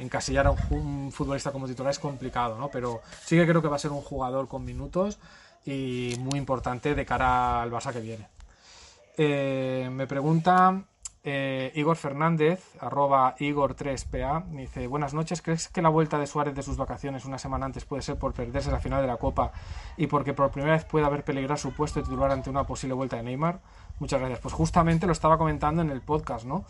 encasillar 0.00 0.46
a 0.46 0.50
un, 0.70 1.12
futbolista 1.12 1.52
como 1.52 1.66
titular 1.66 1.90
es 1.90 1.98
complicado, 1.98 2.58
¿no? 2.58 2.68
Pero 2.68 3.02
sí 3.24 3.36
que 3.36 3.46
creo 3.46 3.62
que 3.62 3.68
va 3.68 3.76
a 3.76 3.80
ser 3.80 3.90
un 3.92 4.00
jugador 4.00 4.48
con 4.48 4.64
minutos 4.64 5.18
y 5.64 6.14
muy 6.18 6.38
importante 6.38 6.94
de 6.94 7.06
cara 7.06 7.62
al 7.62 7.70
Barça 7.70 7.92
que 7.92 8.00
viene. 8.00 8.28
Eh, 9.16 9.88
me 9.92 10.06
pregunta 10.06 10.82
eh, 11.22 11.70
Igor 11.74 11.96
Fernández, 11.96 12.64
arroba 12.80 13.36
Igor3PA, 13.38 14.46
me 14.46 14.62
dice, 14.62 14.86
buenas 14.86 15.12
noches, 15.12 15.42
¿crees 15.42 15.68
que 15.68 15.82
la 15.82 15.90
vuelta 15.90 16.18
de 16.18 16.26
Suárez 16.26 16.54
de 16.54 16.62
sus 16.62 16.78
vacaciones 16.78 17.26
una 17.26 17.38
semana 17.38 17.66
antes 17.66 17.84
puede 17.84 18.02
ser 18.02 18.16
por 18.16 18.32
perderse 18.32 18.70
la 18.70 18.80
final 18.80 19.02
de 19.02 19.06
la 19.06 19.18
Copa 19.18 19.52
y 19.98 20.06
porque 20.06 20.32
por 20.32 20.50
primera 20.50 20.74
vez 20.74 20.84
puede 20.86 21.04
haber 21.04 21.22
peligrado 21.22 21.58
su 21.58 21.72
puesto 21.72 22.00
de 22.00 22.04
titular 22.04 22.30
ante 22.30 22.48
una 22.48 22.64
posible 22.64 22.94
vuelta 22.94 23.16
de 23.16 23.24
Neymar? 23.24 23.60
Muchas 23.98 24.18
gracias. 24.18 24.40
Pues 24.40 24.54
justamente 24.54 25.06
lo 25.06 25.12
estaba 25.12 25.36
comentando 25.36 25.82
en 25.82 25.90
el 25.90 26.00
podcast, 26.00 26.46
¿no? 26.46 26.64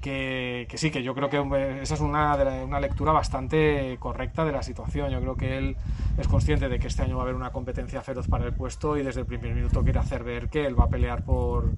Que, 0.00 0.66
sí, 0.74 0.90
que 0.90 1.04
yo 1.04 1.14
creo 1.14 1.30
que 1.30 1.80
esa 1.80 1.94
es 1.94 2.00
una, 2.00 2.34
una 2.64 2.80
lectura 2.80 3.12
bastante 3.12 3.96
correcta 4.00 4.44
de 4.44 4.50
la 4.50 4.64
situación. 4.64 5.10
Yo 5.10 5.20
creo 5.20 5.36
que 5.36 5.58
él 5.58 5.76
es 6.18 6.26
consciente 6.26 6.68
de 6.68 6.80
que 6.80 6.88
este 6.88 7.02
año 7.02 7.14
va 7.14 7.22
a 7.22 7.24
haber 7.24 7.36
una 7.36 7.52
competencia 7.52 8.02
feroz 8.02 8.26
para 8.26 8.46
el 8.46 8.52
puesto 8.52 8.96
y 8.96 9.04
desde 9.04 9.20
el 9.20 9.26
primer 9.26 9.54
minuto 9.54 9.84
quiere 9.84 10.00
hacer 10.00 10.24
ver 10.24 10.48
que 10.48 10.66
él 10.66 10.78
va 10.78 10.86
a 10.86 10.88
pelear 10.88 11.22
por, 11.22 11.70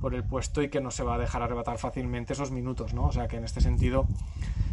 por 0.00 0.14
el 0.14 0.24
puesto 0.24 0.62
y 0.62 0.70
que 0.70 0.80
no 0.80 0.90
se 0.90 1.04
va 1.04 1.16
a 1.16 1.18
dejar 1.18 1.42
arrebatar 1.42 1.65
fácilmente 1.76 2.32
esos 2.32 2.50
minutos, 2.50 2.94
¿no? 2.94 3.06
O 3.06 3.12
sea 3.12 3.28
que 3.28 3.36
en 3.36 3.44
este 3.44 3.60
sentido 3.60 4.06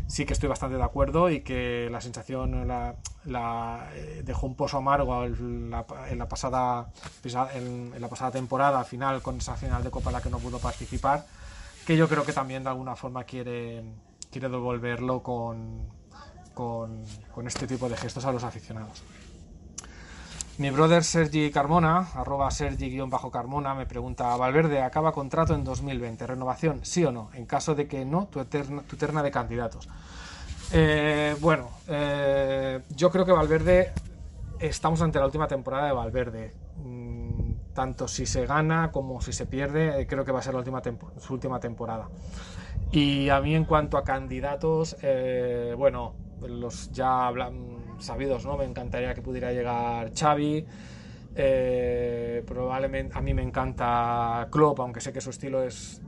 sí 0.08 0.26
que 0.26 0.34
estoy 0.34 0.50
bastante 0.50 0.78
de 0.78 0.84
acuerdo 0.84 1.30
y 1.30 1.42
que 1.42 1.90
la 1.92 2.02
sensación 2.02 2.68
la, 2.68 3.90
eh, 3.94 4.22
dejó 4.24 4.48
un 4.48 4.56
pozo 4.56 4.78
amargo 4.78 5.26
en 5.26 5.72
la, 5.72 5.86
pasada 6.28 6.92
en, 7.56 8.00
la 8.00 8.08
pasada 8.08 8.32
temporada 8.32 8.84
final 8.84 9.22
con 9.22 9.38
esa 9.38 9.56
final 9.56 9.84
de 9.84 9.90
Copa 9.90 10.10
en 10.10 10.14
la 10.14 10.22
que 10.22 10.30
no 10.30 10.40
pudo 10.40 10.60
participar 10.60 11.26
que 11.86 11.98
yo 11.98 12.08
creo 12.08 12.24
que 12.24 12.34
también 12.34 12.64
de 12.64 12.70
alguna 12.70 12.96
forma 12.96 13.24
quiere 13.24 13.84
quiere 14.32 14.50
devolverlo 14.50 15.22
con, 15.22 15.88
con, 16.54 17.04
con 17.34 17.48
este 17.48 17.68
tipo 17.68 17.90
de 17.90 17.98
gestos 17.98 18.26
a 18.26 18.32
los 18.32 18.44
aficionados. 18.44 19.04
Mi 20.60 20.70
brother 20.70 21.04
Sergi 21.04 21.50
Carmona, 21.50 22.10
arroba 22.14 22.52
Sergi-Carmona, 22.52 23.74
me 23.74 23.88
pregunta, 23.88 24.36
Valverde 24.36 24.84
acaba 24.84 25.12
contrato 25.12 25.56
en 25.56 25.64
2020, 25.64 26.28
¿renovación 26.28 26.82
sí 26.84 27.04
o 27.04 27.12
no? 27.12 27.32
En 27.34 27.48
caso 27.48 27.74
de 27.74 27.88
que 27.88 28.06
no, 28.06 28.28
tu, 28.28 28.40
eterna, 28.40 28.84
tu 28.84 28.96
terna 28.96 29.24
de 29.24 29.32
candidatos. 29.32 29.90
Eh, 30.72 31.36
bueno, 31.42 31.70
eh, 31.88 32.82
yo 32.96 33.10
creo 33.10 33.26
que 33.26 33.32
Valverde, 33.32 33.94
estamos 34.60 35.02
ante 35.02 35.18
la 35.18 35.26
última 35.26 35.48
temporada 35.48 35.88
de 35.88 35.94
Valverde. 35.94 36.54
Mm, 36.84 37.74
tanto 37.74 38.08
si 38.08 38.28
se 38.28 38.46
gana 38.46 38.92
como 38.92 39.22
si 39.22 39.34
se 39.34 39.48
pierde, 39.48 40.02
eh, 40.02 40.06
creo 40.06 40.24
que 40.24 40.32
va 40.32 40.38
a 40.38 40.44
ser 40.44 40.54
la 40.54 40.60
última 40.60 40.84
su 41.18 41.34
última 41.34 41.60
temporada. 41.60 42.10
Y 42.92 43.30
a 43.30 43.42
mí 43.42 43.56
en 43.56 43.66
cuanto 43.66 43.98
a 43.98 44.04
candidatos, 44.04 44.98
bueno, 45.76 46.14
los 46.42 46.92
ya 46.92 47.26
hablan 47.26 47.83
sabidos, 48.00 48.46
¿no? 48.46 48.58
Me 48.58 48.66
encantaría 48.66 49.14
que 49.14 49.22
pudiera 49.22 49.52
llegar 49.52 50.12
Xavi. 50.14 50.66
Eh, 51.36 52.44
probablemente 52.46 53.18
a 53.18 53.22
mí 53.22 53.34
me 53.34 53.42
encanta 53.42 54.48
Klopp, 54.52 54.80
aunque 54.80 55.02
sé 55.02 55.12
que 55.12 55.22
su 55.22 55.32
estilo 55.32 55.64
es 55.64 56.02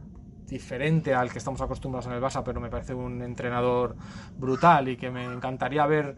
diferente 0.48 1.14
al 1.14 1.32
que 1.32 1.40
estamos 1.40 1.62
acostumbrados 1.62 2.06
en 2.08 2.14
el 2.14 2.22
Barça, 2.22 2.44
pero 2.44 2.60
me 2.62 2.70
parece 2.70 2.94
un 2.94 3.22
entrenador 3.22 3.96
brutal 4.38 4.88
y 4.90 4.98
que 4.98 5.10
me 5.10 5.26
encantaría 5.26 5.86
ver 5.88 6.16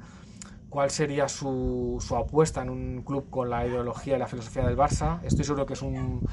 cuál 0.70 0.90
sería 0.90 1.30
su, 1.30 1.98
su, 2.06 2.16
apuesta 2.16 2.62
en 2.62 2.70
un 2.70 3.02
club 3.04 3.30
con 3.30 3.50
la 3.50 3.66
ideología 3.66 4.18
y 4.18 4.20
la 4.20 4.28
filosofía 4.28 4.66
del 4.66 4.76
Barça. 4.76 5.20
Estoy 5.24 5.46
seguro 5.46 5.66
que 5.66 5.74
es 5.74 5.82
un, 5.82 6.28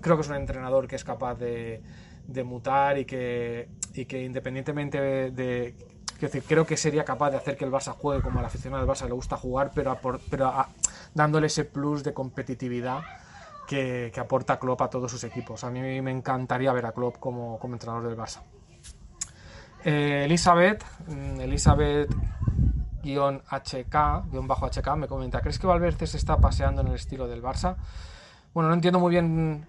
creo 0.00 0.16
que 0.16 0.22
es 0.22 0.28
un 0.28 0.34
entrenador 0.34 0.88
que 0.88 0.96
es 0.96 1.04
capaz 1.04 1.36
de, 1.36 1.80
de 2.26 2.44
mutar 2.44 2.98
y 2.98 3.04
que, 3.04 3.68
y 3.94 4.04
que 4.04 4.22
independientemente 4.24 5.00
de, 5.30 5.74
creo 6.18 6.66
que 6.66 6.76
sería 6.76 7.04
capaz 7.04 7.30
de 7.30 7.36
hacer 7.36 7.56
que 7.56 7.64
el 7.64 7.70
Barça 7.70 7.92
juegue 7.92 8.22
como 8.22 8.40
al 8.40 8.44
aficionado 8.44 8.84
del 8.84 8.92
Barça 8.92 9.06
le 9.06 9.12
gusta 9.12 9.36
jugar, 9.36 9.70
pero, 9.74 9.96
pero 10.30 10.52
dándole 11.14 11.46
ese 11.46 11.64
plus 11.64 12.02
de 12.02 12.12
competitividad 12.12 13.02
que, 13.66 14.12
aporta 14.18 14.58
Klopp 14.58 14.82
a 14.82 14.90
todos 14.90 15.10
sus 15.10 15.22
equipos. 15.24 15.62
A 15.64 15.70
mí 15.70 15.80
me 16.00 16.10
encantaría 16.10 16.72
ver 16.72 16.86
a 16.86 16.92
Klopp 16.92 17.18
como, 17.18 17.58
como 17.58 17.74
entrenador 17.74 18.08
del 18.08 18.16
Barça. 18.16 18.40
Eh, 19.84 20.24
Elizabeth, 20.24 20.84
mm, 21.06 21.40
Elizabeth 21.40 22.10
HK, 23.04 23.94
bajo 24.46 24.66
HK, 24.66 24.96
me 24.96 25.06
comenta, 25.06 25.40
¿crees 25.40 25.58
que 25.58 25.66
Valverde 25.66 26.06
se 26.06 26.16
está 26.16 26.38
paseando 26.38 26.80
en 26.82 26.88
el 26.88 26.94
estilo 26.94 27.28
del 27.28 27.42
Barça? 27.42 27.76
Bueno, 28.52 28.68
no 28.68 28.74
entiendo 28.74 28.98
muy 28.98 29.10
bien 29.10 29.66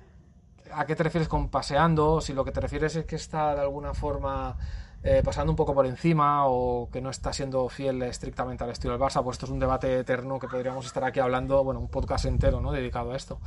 a 0.73 0.85
qué 0.85 0.95
te 0.95 1.03
refieres 1.03 1.27
con 1.27 1.49
paseando, 1.49 2.21
si 2.21 2.33
lo 2.33 2.43
que 2.43 2.51
te 2.51 2.59
refieres 2.59 2.95
es 2.95 3.05
que 3.05 3.15
está 3.15 3.55
de 3.55 3.61
alguna 3.61 3.93
forma 3.93 4.57
eh, 5.01 5.21
pasando 5.23 5.51
un 5.51 5.55
poco 5.55 5.73
por 5.73 5.85
encima 5.85 6.45
o 6.47 6.89
que 6.91 6.99
no 6.99 7.09
está 7.09 7.31
siendo 7.31 7.69
fiel 7.69 8.01
estrictamente 8.01 8.65
al 8.65 8.71
estilo 8.71 8.93
del 8.93 9.01
Barça, 9.01 9.23
pues 9.23 9.35
esto 9.35 9.45
es 9.45 9.51
un 9.51 9.59
debate 9.59 9.99
eterno 9.99 10.39
que 10.39 10.49
podríamos 10.49 10.85
estar 10.85 11.05
aquí 11.05 11.21
hablando, 11.21 11.63
bueno, 11.63 11.79
un 11.79 11.87
podcast 11.87 12.25
entero 12.25 12.59
¿no? 12.59 12.73
dedicado 12.73 13.13
a 13.13 13.15
esto. 13.15 13.39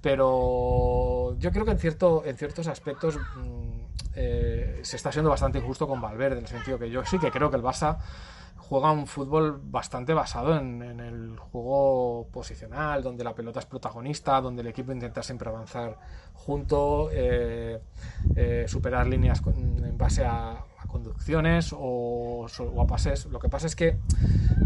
Pero 0.00 1.36
yo 1.38 1.50
creo 1.50 1.66
que 1.66 1.72
en, 1.72 1.78
cierto, 1.78 2.22
en 2.24 2.38
ciertos 2.38 2.68
aspectos 2.68 3.18
mm, 3.18 3.80
eh, 4.14 4.80
se 4.82 4.96
está 4.96 5.12
siendo 5.12 5.28
bastante 5.28 5.58
injusto 5.58 5.86
con 5.86 6.00
Valverde, 6.00 6.38
en 6.38 6.44
el 6.44 6.48
sentido 6.48 6.78
que 6.78 6.88
yo 6.88 7.04
sí 7.04 7.18
que 7.18 7.30
creo 7.30 7.50
que 7.50 7.56
el 7.56 7.62
Barça 7.62 7.98
juega 8.56 8.90
un 8.90 9.06
fútbol 9.06 9.60
bastante 9.62 10.14
basado 10.14 10.56
en, 10.56 10.80
el 11.00 11.38
juego 11.38 12.28
posicional, 12.32 13.02
donde 13.02 13.24
la 13.24 13.34
pelota 13.34 13.60
es 13.60 13.66
protagonista, 13.66 14.40
donde 14.40 14.62
el 14.62 14.68
equipo 14.68 14.90
intenta 14.90 15.22
siempre 15.22 15.50
avanzar 15.50 15.98
junto, 16.32 17.10
eh, 17.12 17.78
superar 18.66 19.06
líneas 19.06 19.42
en 19.46 19.98
base 19.98 20.24
a, 20.24 20.64
conducciones 20.86 21.74
o, 21.76 22.46
a 22.80 22.86
pases. 22.86 23.26
Lo 23.26 23.38
que 23.38 23.48
pasa 23.48 23.66
es 23.66 23.76
que 23.76 23.98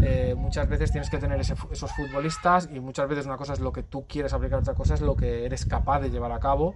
eh, 0.01 0.35
muchas 0.37 0.67
veces 0.67 0.91
tienes 0.91 1.09
que 1.09 1.17
tener 1.17 1.39
esos 1.39 1.91
futbolistas 1.91 2.69
y 2.71 2.79
muchas 2.79 3.07
veces 3.07 3.25
una 3.25 3.37
cosa 3.37 3.53
es 3.53 3.59
lo 3.59 3.71
que 3.71 3.83
tú 3.83 4.05
quieres 4.07 4.33
aplicar, 4.33 4.59
otra 4.59 4.73
cosa 4.73 4.93
es 4.93 5.01
lo 5.01 5.15
que 5.15 5.45
eres 5.45 5.65
capaz 5.65 5.99
de 5.99 6.09
llevar 6.09 6.31
a 6.31 6.39
cabo 6.39 6.75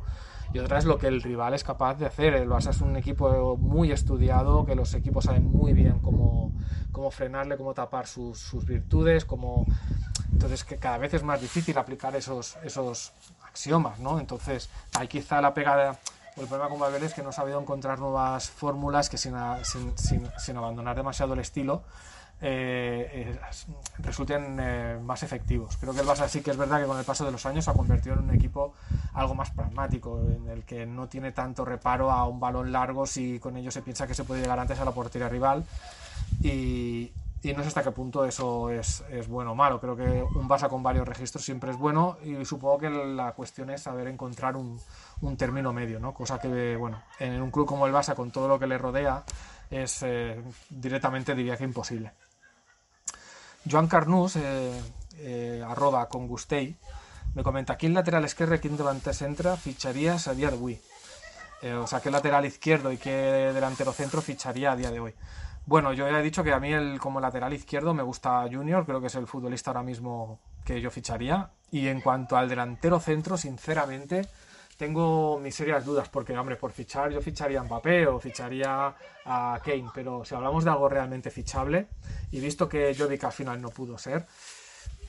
y 0.54 0.60
otra 0.60 0.78
es 0.78 0.86
lo 0.86 1.00
que 1.00 1.08
el 1.08 1.22
rival 1.22 1.54
es 1.56 1.64
capaz 1.64 1.96
de 1.96 2.06
hacer. 2.06 2.36
El 2.36 2.48
Barça 2.48 2.70
es 2.70 2.82
un 2.82 2.96
equipo 2.96 3.58
muy 3.58 3.92
estudiado, 3.92 4.66
que 4.66 4.76
los 4.76 4.94
equipos 4.94 5.26
saben 5.26 5.46
muy 5.46 5.74
bien 5.74 6.00
cómo, 6.00 6.52
cómo 6.92 7.10
frenarle, 7.10 7.58
cómo 7.58 7.74
tapar 7.74 8.06
sus, 8.08 8.40
sus 8.40 8.66
virtudes, 8.66 9.26
cómo... 9.26 9.66
Entonces 10.32 10.64
que 10.64 10.78
cada 10.78 10.98
vez 10.98 11.14
es 11.14 11.24
más 11.24 11.42
difícil 11.42 11.78
aplicar 11.78 12.16
esos, 12.16 12.58
esos 12.64 13.14
axiomas, 13.48 14.00
¿no? 14.00 14.20
Entonces 14.20 14.70
hay 14.94 15.08
quizá 15.08 15.42
la 15.42 15.54
pegada 15.54 15.98
el 16.38 16.48
problema 16.48 16.70
con 16.70 16.80
Valverde 16.80 17.08
es 17.08 17.14
que 17.14 17.24
no 17.24 17.30
ha 17.30 17.34
sabido 17.34 17.60
encontrar 17.60 18.00
nuevas 18.00 18.50
fórmulas 18.50 19.10
que 19.10 19.18
sin, 19.18 19.36
abandonar 20.58 20.96
demasiado 20.96 21.34
el 21.34 21.40
estilo 21.40 21.84
eh, 22.42 23.10
eh, 23.14 23.40
resulten 24.00 24.58
eh, 24.60 25.00
más 25.02 25.24
efectivos. 25.24 25.78
Creo 25.78 25.94
que 25.94 26.02
el 26.02 26.08
Barça 26.08 26.28
sí 26.28 26.42
que 26.42 26.52
es 26.52 26.58
verdad 26.58 26.82
que 26.82 26.88
con 26.88 26.98
el 26.98 27.06
paso 27.06 27.24
de 27.24 27.32
los 27.32 27.46
años 27.46 27.64
se 27.64 27.72
ha 27.72 27.74
convertido 27.74 28.16
en 28.16 28.24
un 28.24 28.36
equipo 28.36 28.74
algo 29.14 29.36
más 29.36 29.52
pragmático, 29.52 30.20
en 30.20 30.50
el 30.50 30.64
que 30.64 30.86
no 30.86 31.08
tiene 31.08 31.32
tanto 31.32 31.64
reparo 31.64 32.12
a 32.12 32.28
un 32.28 32.40
balón 32.40 32.72
largo 32.72 33.06
si 33.06 33.40
con 33.40 33.56
ello 33.56 33.72
se 33.72 33.82
piensa 33.82 34.08
que 34.08 34.14
se 34.14 34.24
puede 34.24 34.42
llegar 34.42 34.60
antes 34.60 34.80
a 34.80 34.86
la 34.86 34.92
portería 34.92 35.30
rival. 35.30 35.64
Y, 36.42 37.12
y 37.44 37.54
no 37.54 37.62
sé 37.62 37.68
hasta 37.68 37.84
qué 37.84 37.92
punto 37.92 38.24
eso 38.24 38.70
es, 38.70 39.04
es, 39.10 39.28
bueno 39.28 39.52
o 39.52 39.56
malo. 39.56 39.80
Creo 39.82 39.98
que 39.98 40.04
un 40.04 40.48
Barça 40.48 40.70
con 40.70 40.82
varios 40.82 41.06
registros 41.06 41.44
siempre 41.44 41.72
es 41.72 41.78
bueno 41.78 42.18
y 42.24 42.46
supongo 42.46 42.80
que 42.80 42.90
la 42.90 43.34
cuestión 43.34 43.70
es 43.70 43.82
saber 43.82 44.08
encontrar 44.08 44.56
un, 44.56 44.80
un 45.22 45.36
término 45.36 45.74
medio, 45.74 46.00
¿no? 46.00 46.14
Cosa 46.14 46.40
que, 46.40 46.78
bueno, 46.78 47.04
en 47.20 47.42
un 47.42 47.52
club 47.52 47.68
como 47.68 47.86
el 47.86 47.94
Barça, 47.94 48.16
con 48.16 48.32
todo 48.32 48.48
lo 48.48 48.58
que 48.58 48.66
le 48.66 48.78
rodea, 48.78 49.24
es 49.70 50.04
eh, 50.04 50.42
directamente, 50.70 51.36
diría 51.36 51.58
que 51.58 51.66
imposible. 51.66 52.14
Joan 53.70 53.88
Carnús, 53.88 54.38
eh, 54.38 54.82
eh, 55.18 55.64
arroba 55.68 56.08
con 56.08 56.28
Gustei, 56.28 56.78
me 57.36 57.44
comenta, 57.44 57.76
¿quién 57.76 57.94
lateral 57.94 58.24
izquierdo 58.24 58.56
y 58.56 58.60
quién 58.60 58.78
delante 58.78 59.14
centra 59.14 59.58
ficharías 59.58 60.28
a 60.28 60.34
día 60.34 60.50
de 60.50 60.58
hoy? 60.58 60.82
o 61.82 61.88
sea, 61.88 62.02
¿qué 62.02 62.12
lateral 62.12 62.46
izquierdo 62.46 62.92
y 62.92 62.98
qué 62.98 63.10
delantero 63.54 63.94
centro 63.94 64.22
ficharía 64.22 64.74
a 64.74 64.76
día 64.76 64.92
de 64.92 65.00
hoy? 65.00 65.14
Bueno, 65.66 65.94
yo 65.94 66.08
he 66.08 66.22
dicho 66.22 66.44
que 66.44 66.52
a 66.52 66.60
mí 66.60 66.74
el, 66.74 67.00
como 67.00 67.22
lateral 67.22 67.54
izquierdo 67.54 67.94
me 67.94 68.04
gusta 68.04 68.46
Junior, 68.52 68.86
creo 68.86 69.00
que 69.00 69.08
es 69.08 69.16
el 69.16 69.28
futbolista 69.28 69.72
ahora 69.72 69.84
mismo 69.84 70.40
que 70.66 70.82
yo 70.82 70.92
ficharía. 70.92 71.50
Y 71.72 71.88
en 71.88 72.02
cuanto 72.02 72.36
al 72.36 72.50
delantero 72.50 73.00
centro, 73.00 73.38
sinceramente, 73.38 74.28
tengo 74.78 75.40
mis 75.40 75.56
serias 75.56 75.86
dudas, 75.86 76.10
porque, 76.10 76.38
hombre, 76.38 76.58
por 76.58 76.72
fichar 76.72 77.12
yo 77.12 77.22
ficharía 77.22 77.62
a 77.62 77.64
Mbappé 77.64 78.08
o 78.08 78.20
ficharía 78.20 78.94
a 79.26 79.60
Kane, 79.64 79.90
pero 79.94 80.26
si 80.26 80.36
hablamos 80.36 80.66
de 80.66 80.72
algo 80.72 80.90
realmente 80.90 81.32
fichable, 81.32 81.88
y 82.32 82.42
visto 82.42 82.68
que 82.68 82.94
Jovic 82.98 83.24
al 83.24 83.32
final 83.32 83.62
no 83.62 83.70
pudo 83.70 83.98
ser, 83.98 84.26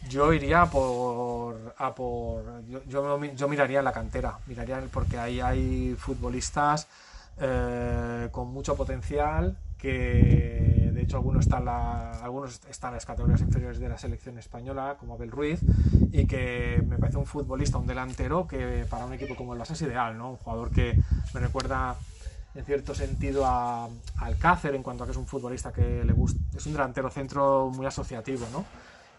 yo 0.09 0.33
iría 0.33 0.67
por, 0.67 1.75
a 1.77 1.95
por 1.95 2.65
yo, 2.67 2.83
yo, 2.87 3.49
miraría 3.49 3.81
en 3.81 3.85
la 3.85 3.93
cantera, 3.93 4.39
miraría 4.47 4.81
porque 4.93 5.19
ahí 5.19 5.41
hay 5.41 5.97
futbolistas 5.99 6.87
eh, 7.41 8.29
con 8.31 8.49
mucho 8.53 8.77
potencial 8.77 9.57
que 9.79 10.91
de 10.93 11.03
hecho 11.03 11.17
algunos 11.17 11.45
están, 11.45 11.69
algunos 11.69 12.61
están 12.69 12.91
en 12.91 12.95
las 12.95 13.07
categorías 13.07 13.41
inferiores 13.41 13.79
de 13.79 13.89
la 13.89 13.99
selección 13.99 14.39
española, 14.39 14.97
como 14.99 15.15
Abel 15.15 15.31
Ruiz, 15.31 15.61
y 16.13 16.27
que 16.27 16.83
me 16.87 16.99
parece 16.99 17.19
un 17.19 17.27
futbolista, 17.27 17.79
un 17.79 17.87
delantero 17.87 18.47
que 18.47 18.87
para 18.89 19.05
un 19.05 19.13
equipo 19.13 19.35
como 19.37 19.55
el 19.55 19.61
Barça 19.61 19.73
es 19.73 19.83
ideal, 19.83 20.17
¿no? 20.17 20.31
Un 20.31 20.37
jugador 20.37 20.71
que 20.71 20.99
me 21.35 21.41
recuerda 21.41 21.97
en 22.55 22.65
cierto 22.65 22.95
sentido 22.95 23.45
a, 23.45 23.89
Alcácer 24.17 24.75
en 24.75 24.83
cuanto 24.83 25.05
a 25.05 25.07
que 25.07 25.11
es 25.11 25.19
un 25.19 25.27
futbolista 25.27 25.73
que 25.73 26.05
le 26.05 26.13
gusta, 26.13 26.41
es 26.57 26.65
un 26.67 26.73
delantero 26.73 27.11
centro 27.11 27.71
muy 27.75 27.87
asociativo, 27.87 28.47
¿no? 28.53 28.65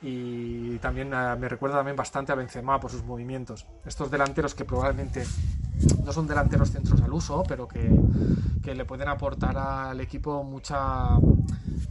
Y 0.01 0.77
también 0.79 1.13
eh, 1.13 1.35
me 1.37 1.49
recuerda 1.49 1.77
también 1.77 1.95
bastante 1.95 2.31
a 2.31 2.35
Benzema 2.35 2.79
por 2.79 2.91
sus 2.91 3.03
movimientos. 3.03 3.65
Estos 3.85 4.11
delanteros 4.11 4.53
que 4.53 4.65
probablemente 4.65 5.25
no 6.03 6.13
son 6.13 6.27
delanteros 6.27 6.71
centros 6.71 7.01
al 7.01 7.11
uso, 7.13 7.43
pero 7.47 7.67
que, 7.67 7.89
que 8.63 8.75
le 8.75 8.85
pueden 8.85 9.07
aportar 9.07 9.57
al 9.57 9.99
equipo 10.01 10.43
mucha, 10.43 11.17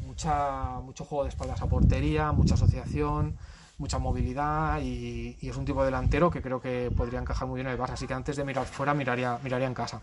mucha, 0.06 0.80
mucho 0.80 1.04
juego 1.04 1.24
de 1.24 1.30
espaldas 1.30 1.60
a 1.62 1.66
portería, 1.66 2.32
mucha 2.32 2.54
asociación, 2.54 3.36
mucha 3.78 3.98
movilidad 3.98 4.80
y, 4.80 5.36
es 5.42 5.56
un 5.56 5.64
tipo 5.64 5.80
de 5.80 5.86
delantero 5.86 6.30
que 6.30 6.40
creo 6.40 6.60
que 6.60 6.90
podría 6.96 7.20
encajar 7.20 7.48
muy 7.48 7.56
bien 7.56 7.66
en 7.66 7.72
el 7.72 7.78
Barça. 7.78 7.92
Así 7.92 8.06
que 8.06 8.14
antes 8.14 8.36
de 8.36 8.44
mirar 8.44 8.66
fuera, 8.66 8.94
miraría, 8.94 9.38
miraría 9.42 9.66
en 9.66 9.74
casa. 9.74 10.02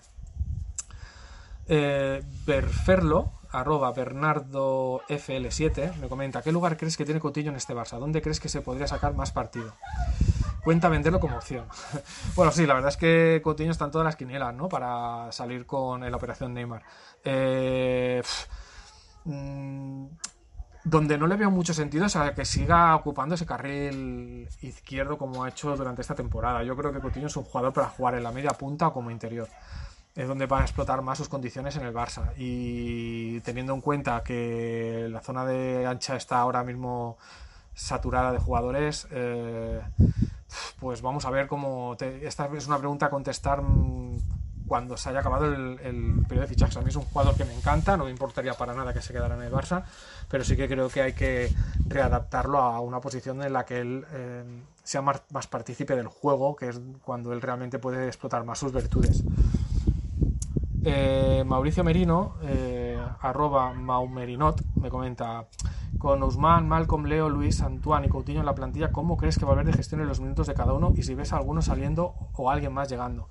Eh, 1.68 2.22
Berferlo, 2.46 3.32
arroba 3.52 3.92
Bernardo 3.92 5.02
FL7, 5.08 5.96
me 5.98 6.08
comenta, 6.08 6.42
¿qué 6.42 6.52
lugar 6.52 6.78
crees 6.78 6.98
que 6.98 7.06
tiene 7.06 7.20
Coutinho 7.20 7.52
en 7.52 7.58
este 7.58 7.74
Barça? 7.74 8.00
¿Dónde 8.00 8.22
crees 8.22 8.40
que 8.40 8.50
se 8.50 8.62
podría 8.62 8.88
sacar 8.88 9.14
más 9.14 9.32
partido? 9.32 9.74
cuenta 10.64 10.90
venderlo 10.90 11.20
como 11.20 11.38
opción. 11.38 11.66
bueno, 12.36 12.52
sí, 12.52 12.66
la 12.66 12.76
verdad 12.76 12.90
es 12.90 12.98
que 12.98 13.42
Coutinho 13.44 13.72
está 13.72 13.86
en 13.86 13.92
todas 13.92 14.06
las 14.06 14.16
quinielas, 14.16 14.54
¿no? 14.54 14.70
Para 14.70 15.32
salir 15.32 15.66
con 15.66 16.10
la 16.10 16.18
operación 16.18 16.54
Neymar. 16.54 16.84
Eh, 17.24 18.22
mm, 19.26 20.06
donde 20.84 21.18
no 21.18 21.28
le 21.28 21.36
veo 21.36 21.52
mucho 21.52 21.74
sentido 21.74 22.06
es 22.06 22.16
a 22.16 22.34
que 22.34 22.46
siga 22.46 22.96
ocupando 22.96 23.36
ese 23.36 23.46
carril 23.46 24.48
izquierdo 24.62 25.18
como 25.18 25.44
ha 25.44 25.50
hecho 25.50 25.76
durante 25.76 26.02
esta 26.02 26.16
temporada. 26.16 26.64
Yo 26.64 26.76
creo 26.76 26.92
que 26.92 27.00
Coutinho 27.00 27.28
es 27.28 27.36
un 27.36 27.44
jugador 27.44 27.74
para 27.74 27.90
jugar 27.90 28.16
en 28.16 28.24
la 28.24 28.32
media 28.32 28.52
punta 28.52 28.88
o 28.88 28.94
como 28.94 29.12
interior. 29.12 29.48
Es 30.16 30.28
donde 30.28 30.46
va 30.46 30.60
a 30.60 30.64
explotar 30.64 31.02
más 31.02 31.18
sus 31.18 31.30
condiciones 31.30 31.76
en 31.78 31.86
el 31.86 31.94
Barça. 31.94 32.34
Y 32.38 33.40
teniendo 33.42 33.74
en 33.74 33.82
cuenta 33.82 34.24
que 34.24 35.08
la 35.10 35.22
zona 35.22 35.46
de 35.46 35.86
ancha 35.86 36.16
está 36.16 36.40
ahora 36.40 36.64
mismo 36.64 37.18
saturada 37.74 38.32
de 38.32 38.40
jugadores, 38.40 39.08
eh, 39.12 39.82
pues 40.80 41.02
vamos 41.02 41.26
a 41.26 41.30
ver 41.30 41.48
cómo... 41.48 41.96
esta 42.00 42.50
es 42.56 42.68
una 42.68 42.78
pregunta 42.78 43.06
a 43.06 43.10
contestar 43.10 43.62
mm, 43.62 44.18
cuando 44.72 44.96
se 44.96 45.10
haya 45.10 45.20
acabado 45.20 45.46
el, 45.54 46.24
periodo 46.28 46.42
de 46.42 46.48
fichajes. 46.48 46.78
A 46.78 46.82
mí 46.82 46.88
es 46.88 46.96
un 46.96 47.04
jugador 47.04 47.36
que 47.36 47.44
me 47.44 47.54
encanta, 47.54 47.98
no 47.98 48.06
me 48.06 48.10
importaría 48.10 48.54
para 48.54 48.74
nada 48.74 48.94
que 48.94 49.02
se 49.02 49.12
quedara 49.12 49.36
en 49.36 49.42
el 49.42 49.52
Barça, 49.52 49.84
pero 50.30 50.46
sí 50.46 50.56
que 50.56 50.68
creo 50.70 50.88
que 50.88 51.02
hay 51.02 51.12
que 51.12 51.54
readaptarlo 51.88 52.60
a 52.60 52.80
una 52.80 53.02
posición 53.02 53.44
en 53.44 53.52
la 53.52 53.66
que 53.66 53.82
él 53.82 54.06
eh, 54.14 54.44
sea 54.82 55.02
más, 55.02 55.22
partícipe 55.50 55.96
del 55.96 56.08
juego, 56.08 56.56
que 56.56 56.70
es 56.70 56.80
cuando 57.04 57.34
él 57.34 57.42
realmente 57.42 57.80
puede 57.80 58.08
explotar 58.08 58.46
más 58.46 58.60
sus 58.60 58.72
virtudes. 58.72 59.24
Eh, 60.84 61.44
Mauricio 61.46 61.84
Merino, 61.84 62.36
eh, 62.44 63.00
arroba 63.20 63.74
maumerinot, 63.74 64.62
me 64.76 64.90
comenta, 64.90 65.48
con 66.00 66.24
Usman, 66.24 66.68
Malcolm, 66.68 67.06
Leo, 67.06 67.30
Luis, 67.30 67.62
Antoine 67.62 68.08
y 68.08 68.10
Coutinho 68.10 68.40
en 68.40 68.46
la 68.46 68.56
plantilla, 68.56 68.92
¿cómo 68.92 69.18
crees 69.18 69.38
que 69.38 69.46
va 69.46 69.52
a 69.52 69.54
haber 69.54 69.68
de 69.68 69.74
gestión 69.74 70.02
en 70.02 70.08
los 70.08 70.20
minutos 70.20 70.48
de 70.48 70.54
cada 70.54 70.74
uno 70.74 70.92
y 70.96 71.04
si 71.04 71.14
ves 71.14 71.34
a 71.34 71.38
alguno 71.38 71.62
saliendo 71.62 72.16
o 72.34 72.50
alguien 72.50 72.74
más 72.74 72.90
llegando? 72.90 73.30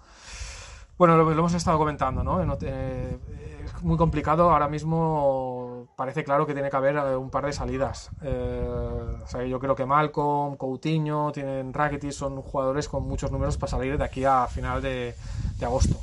Bueno, 1.01 1.17
lo, 1.17 1.33
hemos 1.33 1.55
estado 1.55 1.79
comentando, 1.79 2.23
¿no? 2.23 2.43
Eh, 2.61 3.19
es 3.65 3.83
muy 3.83 3.97
complicado. 3.97 4.51
Ahora 4.51 4.69
mismo 4.69 5.89
parece 5.97 6.25
claro 6.25 6.47
que 6.47 6.53
tiene 6.53 6.69
que 6.69 6.77
haber 6.77 6.97
eh, 6.97 7.17
un 7.17 7.31
par 7.31 7.47
de 7.47 7.55
salidas. 7.55 8.11
Eh, 8.21 9.19
o 9.25 9.27
sea, 9.27 9.43
yo 9.47 9.59
creo 9.59 9.75
que 9.75 9.87
Malcolm, 9.87 10.57
Coutinho, 10.57 11.33
tienen 11.33 11.73
Rakitic, 11.73 12.11
son 12.11 12.43
jugadores 12.43 12.87
con 12.87 13.05
muchos 13.05 13.33
números 13.33 13.57
para 13.57 13.71
salir 13.71 13.97
de 13.97 14.05
aquí 14.05 14.25
a 14.25 14.47
final 14.47 14.83
de, 14.83 15.15
agosto. 15.63 15.97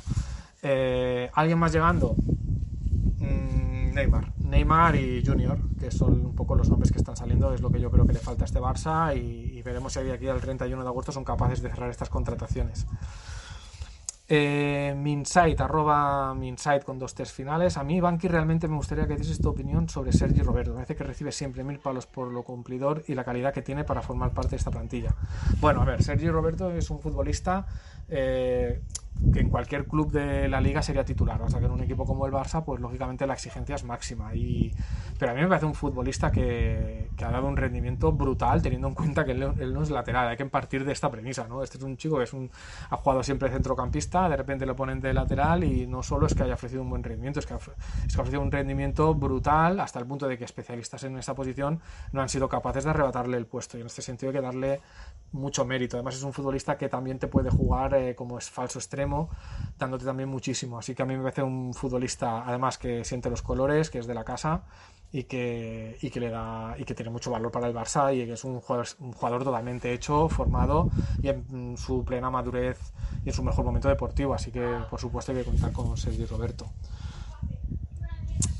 ¿Alguien 0.62 1.58
más 1.58 1.72
llegando? 1.72 2.16
Mm, 3.18 3.94
Neymar. 3.94 4.32
Neymar 4.38 4.96
y 4.96 5.24
Junior, 5.24 5.58
que 5.78 5.90
son 5.90 6.26
un 6.26 6.34
poco 6.34 6.54
los 6.54 6.68
nombres 6.68 6.90
que 6.90 6.98
están 6.98 7.16
saliendo, 7.16 7.52
es 7.52 7.60
lo 7.60 7.70
que 7.70 7.80
yo 7.80 7.90
creo 7.90 8.06
que 8.06 8.12
le 8.12 8.18
falta 8.18 8.44
a 8.44 8.46
este 8.46 8.60
Barça 8.60 9.16
y, 9.16 9.58
y 9.58 9.62
veremos 9.62 9.92
si 9.92 10.02
de 10.02 10.12
aquí 10.12 10.28
al 10.28 10.40
31 10.40 10.82
de 10.82 10.88
agosto 10.88 11.12
son 11.12 11.24
capaces 11.24 11.62
de 11.62 11.70
cerrar 11.70 11.90
estas 11.90 12.08
contrataciones. 12.08 12.86
Eh, 14.30 14.94
Minsight, 14.94 15.58
arroba 15.58 16.34
Minsight 16.34 16.84
con 16.84 16.98
dos 16.98 17.14
test 17.14 17.34
finales. 17.34 17.78
A 17.78 17.82
mí, 17.82 17.98
Banqui, 17.98 18.28
realmente 18.28 18.68
me 18.68 18.76
gustaría 18.76 19.06
que 19.06 19.16
dieses 19.16 19.40
tu 19.40 19.48
opinión 19.48 19.88
sobre 19.88 20.12
Sergi 20.12 20.42
Roberto. 20.42 20.72
Me 20.72 20.76
parece 20.76 20.96
que 20.96 21.04
recibe 21.04 21.32
siempre 21.32 21.64
mil 21.64 21.78
palos 21.78 22.06
por 22.06 22.30
lo 22.30 22.42
cumplidor 22.42 23.04
y 23.08 23.14
la 23.14 23.24
calidad 23.24 23.54
que 23.54 23.62
tiene 23.62 23.84
para 23.84 24.02
formar 24.02 24.32
parte 24.32 24.50
de 24.50 24.56
esta 24.56 24.70
plantilla. 24.70 25.14
Bueno, 25.60 25.80
a 25.80 25.86
ver, 25.86 26.02
Sergi 26.02 26.28
Roberto 26.28 26.70
es 26.70 26.90
un 26.90 27.00
futbolista 27.00 27.66
eh, 28.10 28.82
que 29.32 29.40
en 29.40 29.50
cualquier 29.50 29.86
club 29.86 30.10
de 30.12 30.48
la 30.48 30.60
liga 30.60 30.82
sería 30.82 31.04
titular. 31.04 31.40
O 31.42 31.48
sea, 31.48 31.58
que 31.58 31.66
en 31.66 31.72
un 31.72 31.82
equipo 31.82 32.04
como 32.06 32.26
el 32.26 32.32
Barça, 32.32 32.64
pues 32.64 32.80
lógicamente 32.80 33.26
la 33.26 33.34
exigencia 33.34 33.74
es 33.74 33.84
máxima. 33.84 34.34
Y, 34.34 34.72
pero 35.18 35.32
a 35.32 35.34
mí 35.34 35.40
me 35.40 35.48
parece 35.48 35.66
un 35.66 35.74
futbolista 35.74 36.30
que, 36.30 37.08
ha 37.18 37.30
dado 37.30 37.46
un 37.46 37.56
rendimiento 37.56 38.12
brutal, 38.12 38.62
teniendo 38.62 38.88
en 38.88 38.94
cuenta 38.94 39.24
que 39.24 39.32
él, 39.32 39.72
no 39.72 39.82
es 39.82 39.90
lateral. 39.90 40.28
Hay 40.28 40.36
que 40.36 40.46
partir 40.46 40.84
de 40.84 40.92
esta 40.92 41.10
premisa, 41.10 41.46
¿no? 41.48 41.62
Este 41.62 41.78
es 41.78 41.84
un 41.84 41.96
chico 41.96 42.18
que 42.18 42.24
es 42.24 42.32
un, 42.32 42.50
ha 42.90 42.96
jugado 42.96 43.22
siempre 43.22 43.50
centrocampista, 43.50 44.28
de 44.28 44.36
repente 44.36 44.64
lo 44.66 44.76
ponen 44.76 45.00
de 45.00 45.12
lateral 45.12 45.64
y 45.64 45.86
no 45.86 46.02
solo 46.02 46.26
es 46.26 46.34
que 46.34 46.44
haya 46.44 46.54
ofrecido 46.54 46.82
un 46.82 46.90
buen 46.90 47.02
rendimiento, 47.02 47.40
es 47.40 47.46
que 47.46 47.54
ha, 47.54 47.56
es 47.56 47.64
que 48.14 48.18
ha 48.18 48.22
ofrecido 48.22 48.40
un 48.40 48.50
rendimiento 48.50 49.14
brutal 49.14 49.80
hasta 49.80 49.98
el 49.98 50.06
punto 50.06 50.28
de 50.28 50.38
que 50.38 50.44
especialistas 50.44 51.04
en 51.04 51.18
esta 51.18 51.34
posición 51.34 51.80
no 52.12 52.22
han 52.22 52.28
sido 52.28 52.48
capaces 52.48 52.84
de 52.84 52.90
arrebatarle 52.90 53.36
el 53.36 53.46
puesto. 53.46 53.76
Y 53.76 53.80
en 53.80 53.86
este 53.88 54.02
sentido 54.02 54.30
hay 54.30 54.36
que 54.36 54.42
darle 54.42 54.80
mucho 55.32 55.64
mérito. 55.64 55.96
Además 55.96 56.16
es 56.16 56.22
un 56.22 56.32
futbolista 56.32 56.76
que 56.76 56.88
también 56.88 57.18
te 57.18 57.26
puede 57.26 57.50
jugar 57.50 57.94
eh, 57.94 58.14
como 58.14 58.38
es 58.38 58.50
falso 58.50 58.78
extremo, 58.78 59.30
dándote 59.78 60.04
también 60.04 60.28
muchísimo. 60.28 60.78
Así 60.78 60.94
que 60.94 61.02
a 61.02 61.06
mí 61.06 61.16
me 61.16 61.22
parece 61.22 61.42
un 61.42 61.74
futbolista, 61.74 62.44
además 62.46 62.78
que 62.78 63.04
siente 63.04 63.30
los 63.30 63.42
colores, 63.42 63.90
que 63.90 63.98
es 63.98 64.06
de 64.06 64.14
la 64.14 64.24
casa 64.24 64.62
y 65.10 65.24
que, 65.24 65.96
y 66.02 66.10
que 66.10 66.20
le 66.20 66.28
da 66.30 66.74
y 66.78 66.84
que 66.84 66.94
tiene 66.94 67.10
mucho 67.10 67.30
valor 67.30 67.50
para 67.50 67.66
el 67.66 67.74
Barça 67.74 68.14
y 68.14 68.26
que 68.26 68.32
es 68.32 68.44
un 68.44 68.60
jugador, 68.60 69.44
totalmente 69.44 69.92
hecho, 69.92 70.28
formado 70.28 70.90
y 71.22 71.28
en 71.28 71.76
su 71.78 72.04
plena 72.04 72.30
madurez 72.30 72.78
y 73.24 73.28
en 73.28 73.34
su 73.34 73.42
mejor 73.42 73.64
momento 73.64 73.88
deportivo. 73.88 74.34
Así 74.34 74.50
que 74.50 74.78
por 74.90 75.00
supuesto 75.00 75.32
hay 75.32 75.38
que 75.38 75.44
contar 75.44 75.72
con 75.72 75.96
Sergio 75.96 76.26
Roberto. 76.26 76.66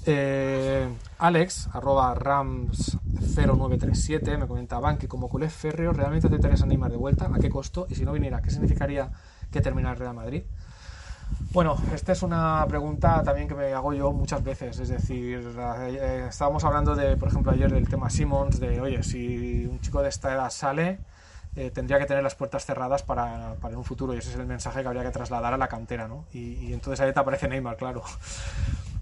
Eh, 0.06 0.88
Alex, 1.18 1.68
arroba 1.72 2.14
Rams0937, 2.14 4.38
me 4.38 4.46
comentaban 4.46 4.98
que 4.98 5.08
como 5.08 5.28
culé 5.28 5.50
férreo, 5.50 5.92
¿realmente 5.92 6.28
te 6.28 6.36
interesa 6.36 6.64
animar 6.64 6.92
de 6.92 6.96
vuelta? 6.96 7.26
¿A 7.26 7.40
qué 7.40 7.50
costo? 7.50 7.88
Y 7.90 7.96
si 7.96 8.04
no 8.04 8.12
viniera, 8.12 8.40
¿qué 8.40 8.50
significaría 8.50 9.10
que 9.50 9.60
terminara 9.60 9.94
el 9.94 9.98
Real 9.98 10.14
Madrid? 10.14 10.44
Bueno, 11.52 11.76
esta 11.92 12.12
es 12.12 12.22
una 12.22 12.64
pregunta 12.68 13.20
también 13.24 13.48
que 13.48 13.56
me 13.56 13.72
hago 13.72 13.92
yo 13.94 14.12
muchas 14.12 14.44
veces. 14.44 14.78
Es 14.78 14.90
decir, 14.90 15.44
eh, 15.58 16.26
estábamos 16.28 16.62
hablando 16.62 16.94
de, 16.94 17.16
por 17.16 17.30
ejemplo, 17.30 17.50
ayer 17.50 17.72
del 17.72 17.88
tema 17.88 18.10
Simmons, 18.10 18.60
de, 18.60 18.80
oye, 18.80 19.02
si 19.02 19.66
un 19.66 19.80
chico 19.80 20.00
de 20.02 20.10
esta 20.10 20.32
edad 20.32 20.50
sale, 20.50 21.00
eh, 21.56 21.72
tendría 21.72 21.98
que 21.98 22.06
tener 22.06 22.22
las 22.22 22.36
puertas 22.36 22.64
cerradas 22.64 23.02
para, 23.02 23.56
para, 23.60 23.76
un 23.76 23.82
futuro 23.84 24.14
y 24.14 24.18
ese 24.18 24.30
es 24.30 24.36
el 24.36 24.46
mensaje 24.46 24.82
que 24.82 24.86
habría 24.86 25.02
que 25.02 25.10
trasladar 25.10 25.52
a 25.52 25.56
la 25.56 25.66
cantera, 25.66 26.06
¿no? 26.06 26.26
Y, 26.32 26.66
y 26.66 26.72
entonces 26.72 27.00
ahí 27.00 27.12
te 27.12 27.18
aparece 27.18 27.48
Neymar, 27.48 27.76
claro. 27.76 28.04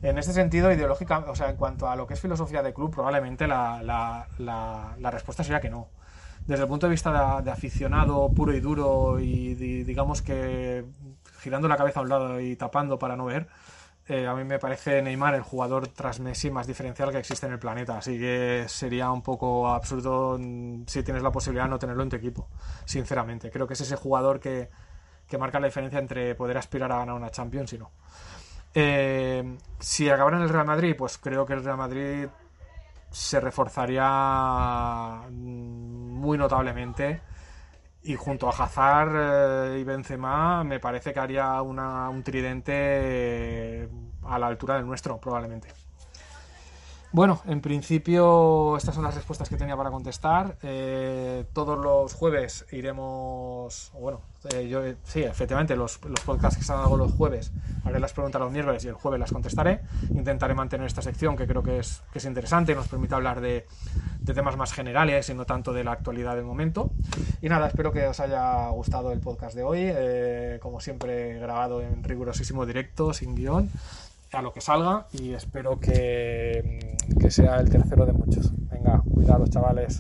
En 0.03 0.19
este 0.19 0.33
sentido, 0.33 0.71
ideológica, 0.73 1.19
o 1.19 1.35
sea, 1.35 1.51
en 1.51 1.57
cuanto 1.57 1.89
a 1.89 1.97
lo 1.97 2.07
que 2.07 2.15
es 2.15 2.21
filosofía 2.21 2.63
de 2.63 2.75
club, 2.75 2.93
probablemente 2.93 3.47
la, 3.47 4.27
respuesta 5.11 5.43
sería 5.43 5.61
que 5.61 5.71
no. 5.71 5.89
Desde 6.47 6.63
el 6.63 6.69
punto 6.69 6.87
de 6.87 6.91
vista 6.91 7.41
de, 7.43 7.51
aficionado 7.51 8.31
puro 8.33 8.55
y 8.55 8.61
duro 8.61 9.19
y, 9.19 9.55
digamos 9.85 10.23
que 10.23 10.85
girando 11.41 11.69
la 11.69 11.77
cabeza 11.77 12.01
a 12.01 12.03
un 12.03 12.09
lado 12.09 12.41
y 12.41 12.57
tapando 12.57 12.99
para 12.99 13.17
no 13.17 13.27
ver, 13.27 13.49
eh, 14.09 14.27
a 14.27 14.35
mí 14.35 14.45
me 14.45 14.59
parece 14.61 15.03
Neymar 15.03 15.35
el 15.35 15.43
jugador 15.43 15.89
tras 15.89 16.21
Messi 16.21 16.51
más 16.51 16.67
diferencial 16.69 17.11
que 17.11 17.19
existe 17.19 17.47
en 17.47 17.53
el 17.53 17.59
planeta. 17.59 17.99
Así 17.99 18.19
que 18.19 18.67
sería 18.69 19.11
un 19.11 19.23
poco 19.23 19.69
absurdo 19.69 20.39
mm, 20.39 20.85
si 20.87 21.03
tienes 21.03 21.23
la 21.23 21.33
posibilidad 21.33 21.65
de 21.65 21.71
no 21.71 21.79
tenerlo 21.79 22.03
en 22.05 22.11
tu 22.11 22.17
equipo, 22.17 22.49
sinceramente. 22.85 23.51
Creo 23.51 23.67
que 23.67 23.75
es 23.75 23.81
ese 23.81 23.97
jugador 23.97 24.39
que, 24.39 24.71
que 25.29 25.39
marca 25.39 25.59
la 25.59 25.67
diferencia 25.67 25.99
entre 25.99 26.35
poder 26.37 26.59
aspirar 26.59 26.93
a 26.93 26.99
ganar 26.99 27.17
una 27.17 27.31
Champions 27.31 27.73
y 27.73 27.79
no. 27.79 27.91
Eh, 28.79 29.57
si 29.81 30.11
acabara 30.11 30.37
en 30.37 30.43
el 30.43 30.51
Real 30.51 30.67
Madrid, 30.67 30.95
pues 30.99 31.17
creo 31.17 31.47
que 31.47 31.55
el 31.55 31.65
Real 31.65 31.79
Madrid 31.79 32.27
se 33.11 33.41
reforzaría 33.41 35.23
muy 35.31 36.37
notablemente 36.37 37.23
y 38.03 38.17
junto 38.17 38.51
a 38.51 38.51
Hazard 38.51 39.73
eh, 39.73 39.79
y 39.81 39.85
Benzema 39.85 40.63
me 40.63 40.79
parece 40.79 41.15
que 41.15 41.21
haría 41.21 41.63
un 41.63 42.23
tridente 42.23 43.89
a 44.25 44.39
la 44.39 44.47
altura 44.47 44.75
del 44.75 44.87
nuestro 44.87 45.19
probablemente. 45.19 45.69
Bueno, 47.17 47.41
en 47.47 47.63
principio 47.63 48.77
estas 48.77 48.95
son 48.95 49.05
las 49.05 49.15
respuestas 49.15 49.49
que 49.49 49.57
tenía 49.57 49.75
para 49.75 49.91
contestar. 49.91 50.59
Eh, 50.63 51.47
todos 51.55 51.83
los 51.83 52.13
jueves 52.13 52.67
iremos, 52.73 53.91
bueno, 53.99 54.21
eh, 54.53 54.69
yo 54.69 54.85
eh, 54.85 54.99
sí, 55.03 55.23
efectivamente, 55.23 55.77
los, 55.77 55.99
los, 56.05 56.21
podcasts 56.21 56.63
que 56.63 56.71
hago 56.71 56.99
los 56.99 57.13
jueves, 57.13 57.53
haré 57.85 58.01
las 58.01 58.13
preguntas 58.13 58.39
los 58.39 58.53
miércoles 58.53 58.85
y 58.85 58.89
el 58.89 58.95
jueves 58.97 59.19
las 59.19 59.33
contestaré. 59.33 59.81
Intentaré 60.11 60.53
mantener 60.53 60.87
esta 60.87 61.01
sección 61.01 61.37
que 61.39 61.47
creo 61.47 61.63
que 61.63 61.79
es, 61.79 62.03
que 62.13 62.19
es 62.19 62.25
interesante 62.27 62.73
y 62.73 62.75
nos 62.75 62.87
permite 62.87 63.15
hablar 63.15 63.41
de, 63.41 63.67
de, 64.21 64.35
temas 64.35 64.59
más 64.59 64.75
generales 64.75 65.31
y 65.31 65.35
no 65.35 65.47
tanto 65.47 65.73
de 65.73 65.85
la 65.85 65.93
actualidad 65.93 66.37
del 66.37 66.45
momento. 66.45 66.91
Y 67.41 67.49
nada, 67.49 67.69
espero 67.69 67.93
que 67.93 68.07
os 68.07 68.21
haya 68.21 68.69
gustado 68.69 69.11
el 69.13 69.21
podcast 69.21 69.57
de 69.57 69.63
hoy, 69.63 70.61
como 70.61 70.83
siempre 70.83 71.39
grabado 71.39 71.81
en 71.81 72.05
rigurosísimo 72.05 72.67
directo, 72.67 73.15
sin 73.15 73.35
guion 73.35 73.71
a 74.37 74.43
lo 74.43 74.53
que 74.53 74.61
salga 74.61 75.07
y 75.13 75.33
espero 75.33 75.81
que, 75.81 76.97
que 77.19 77.31
sea 77.31 77.57
el 77.57 77.71
tercero 77.71 78.05
de 78.05 78.13
muchos. 78.13 78.53
Venga, 78.69 79.03
cuidados 79.13 79.51
chavales. 79.51 79.95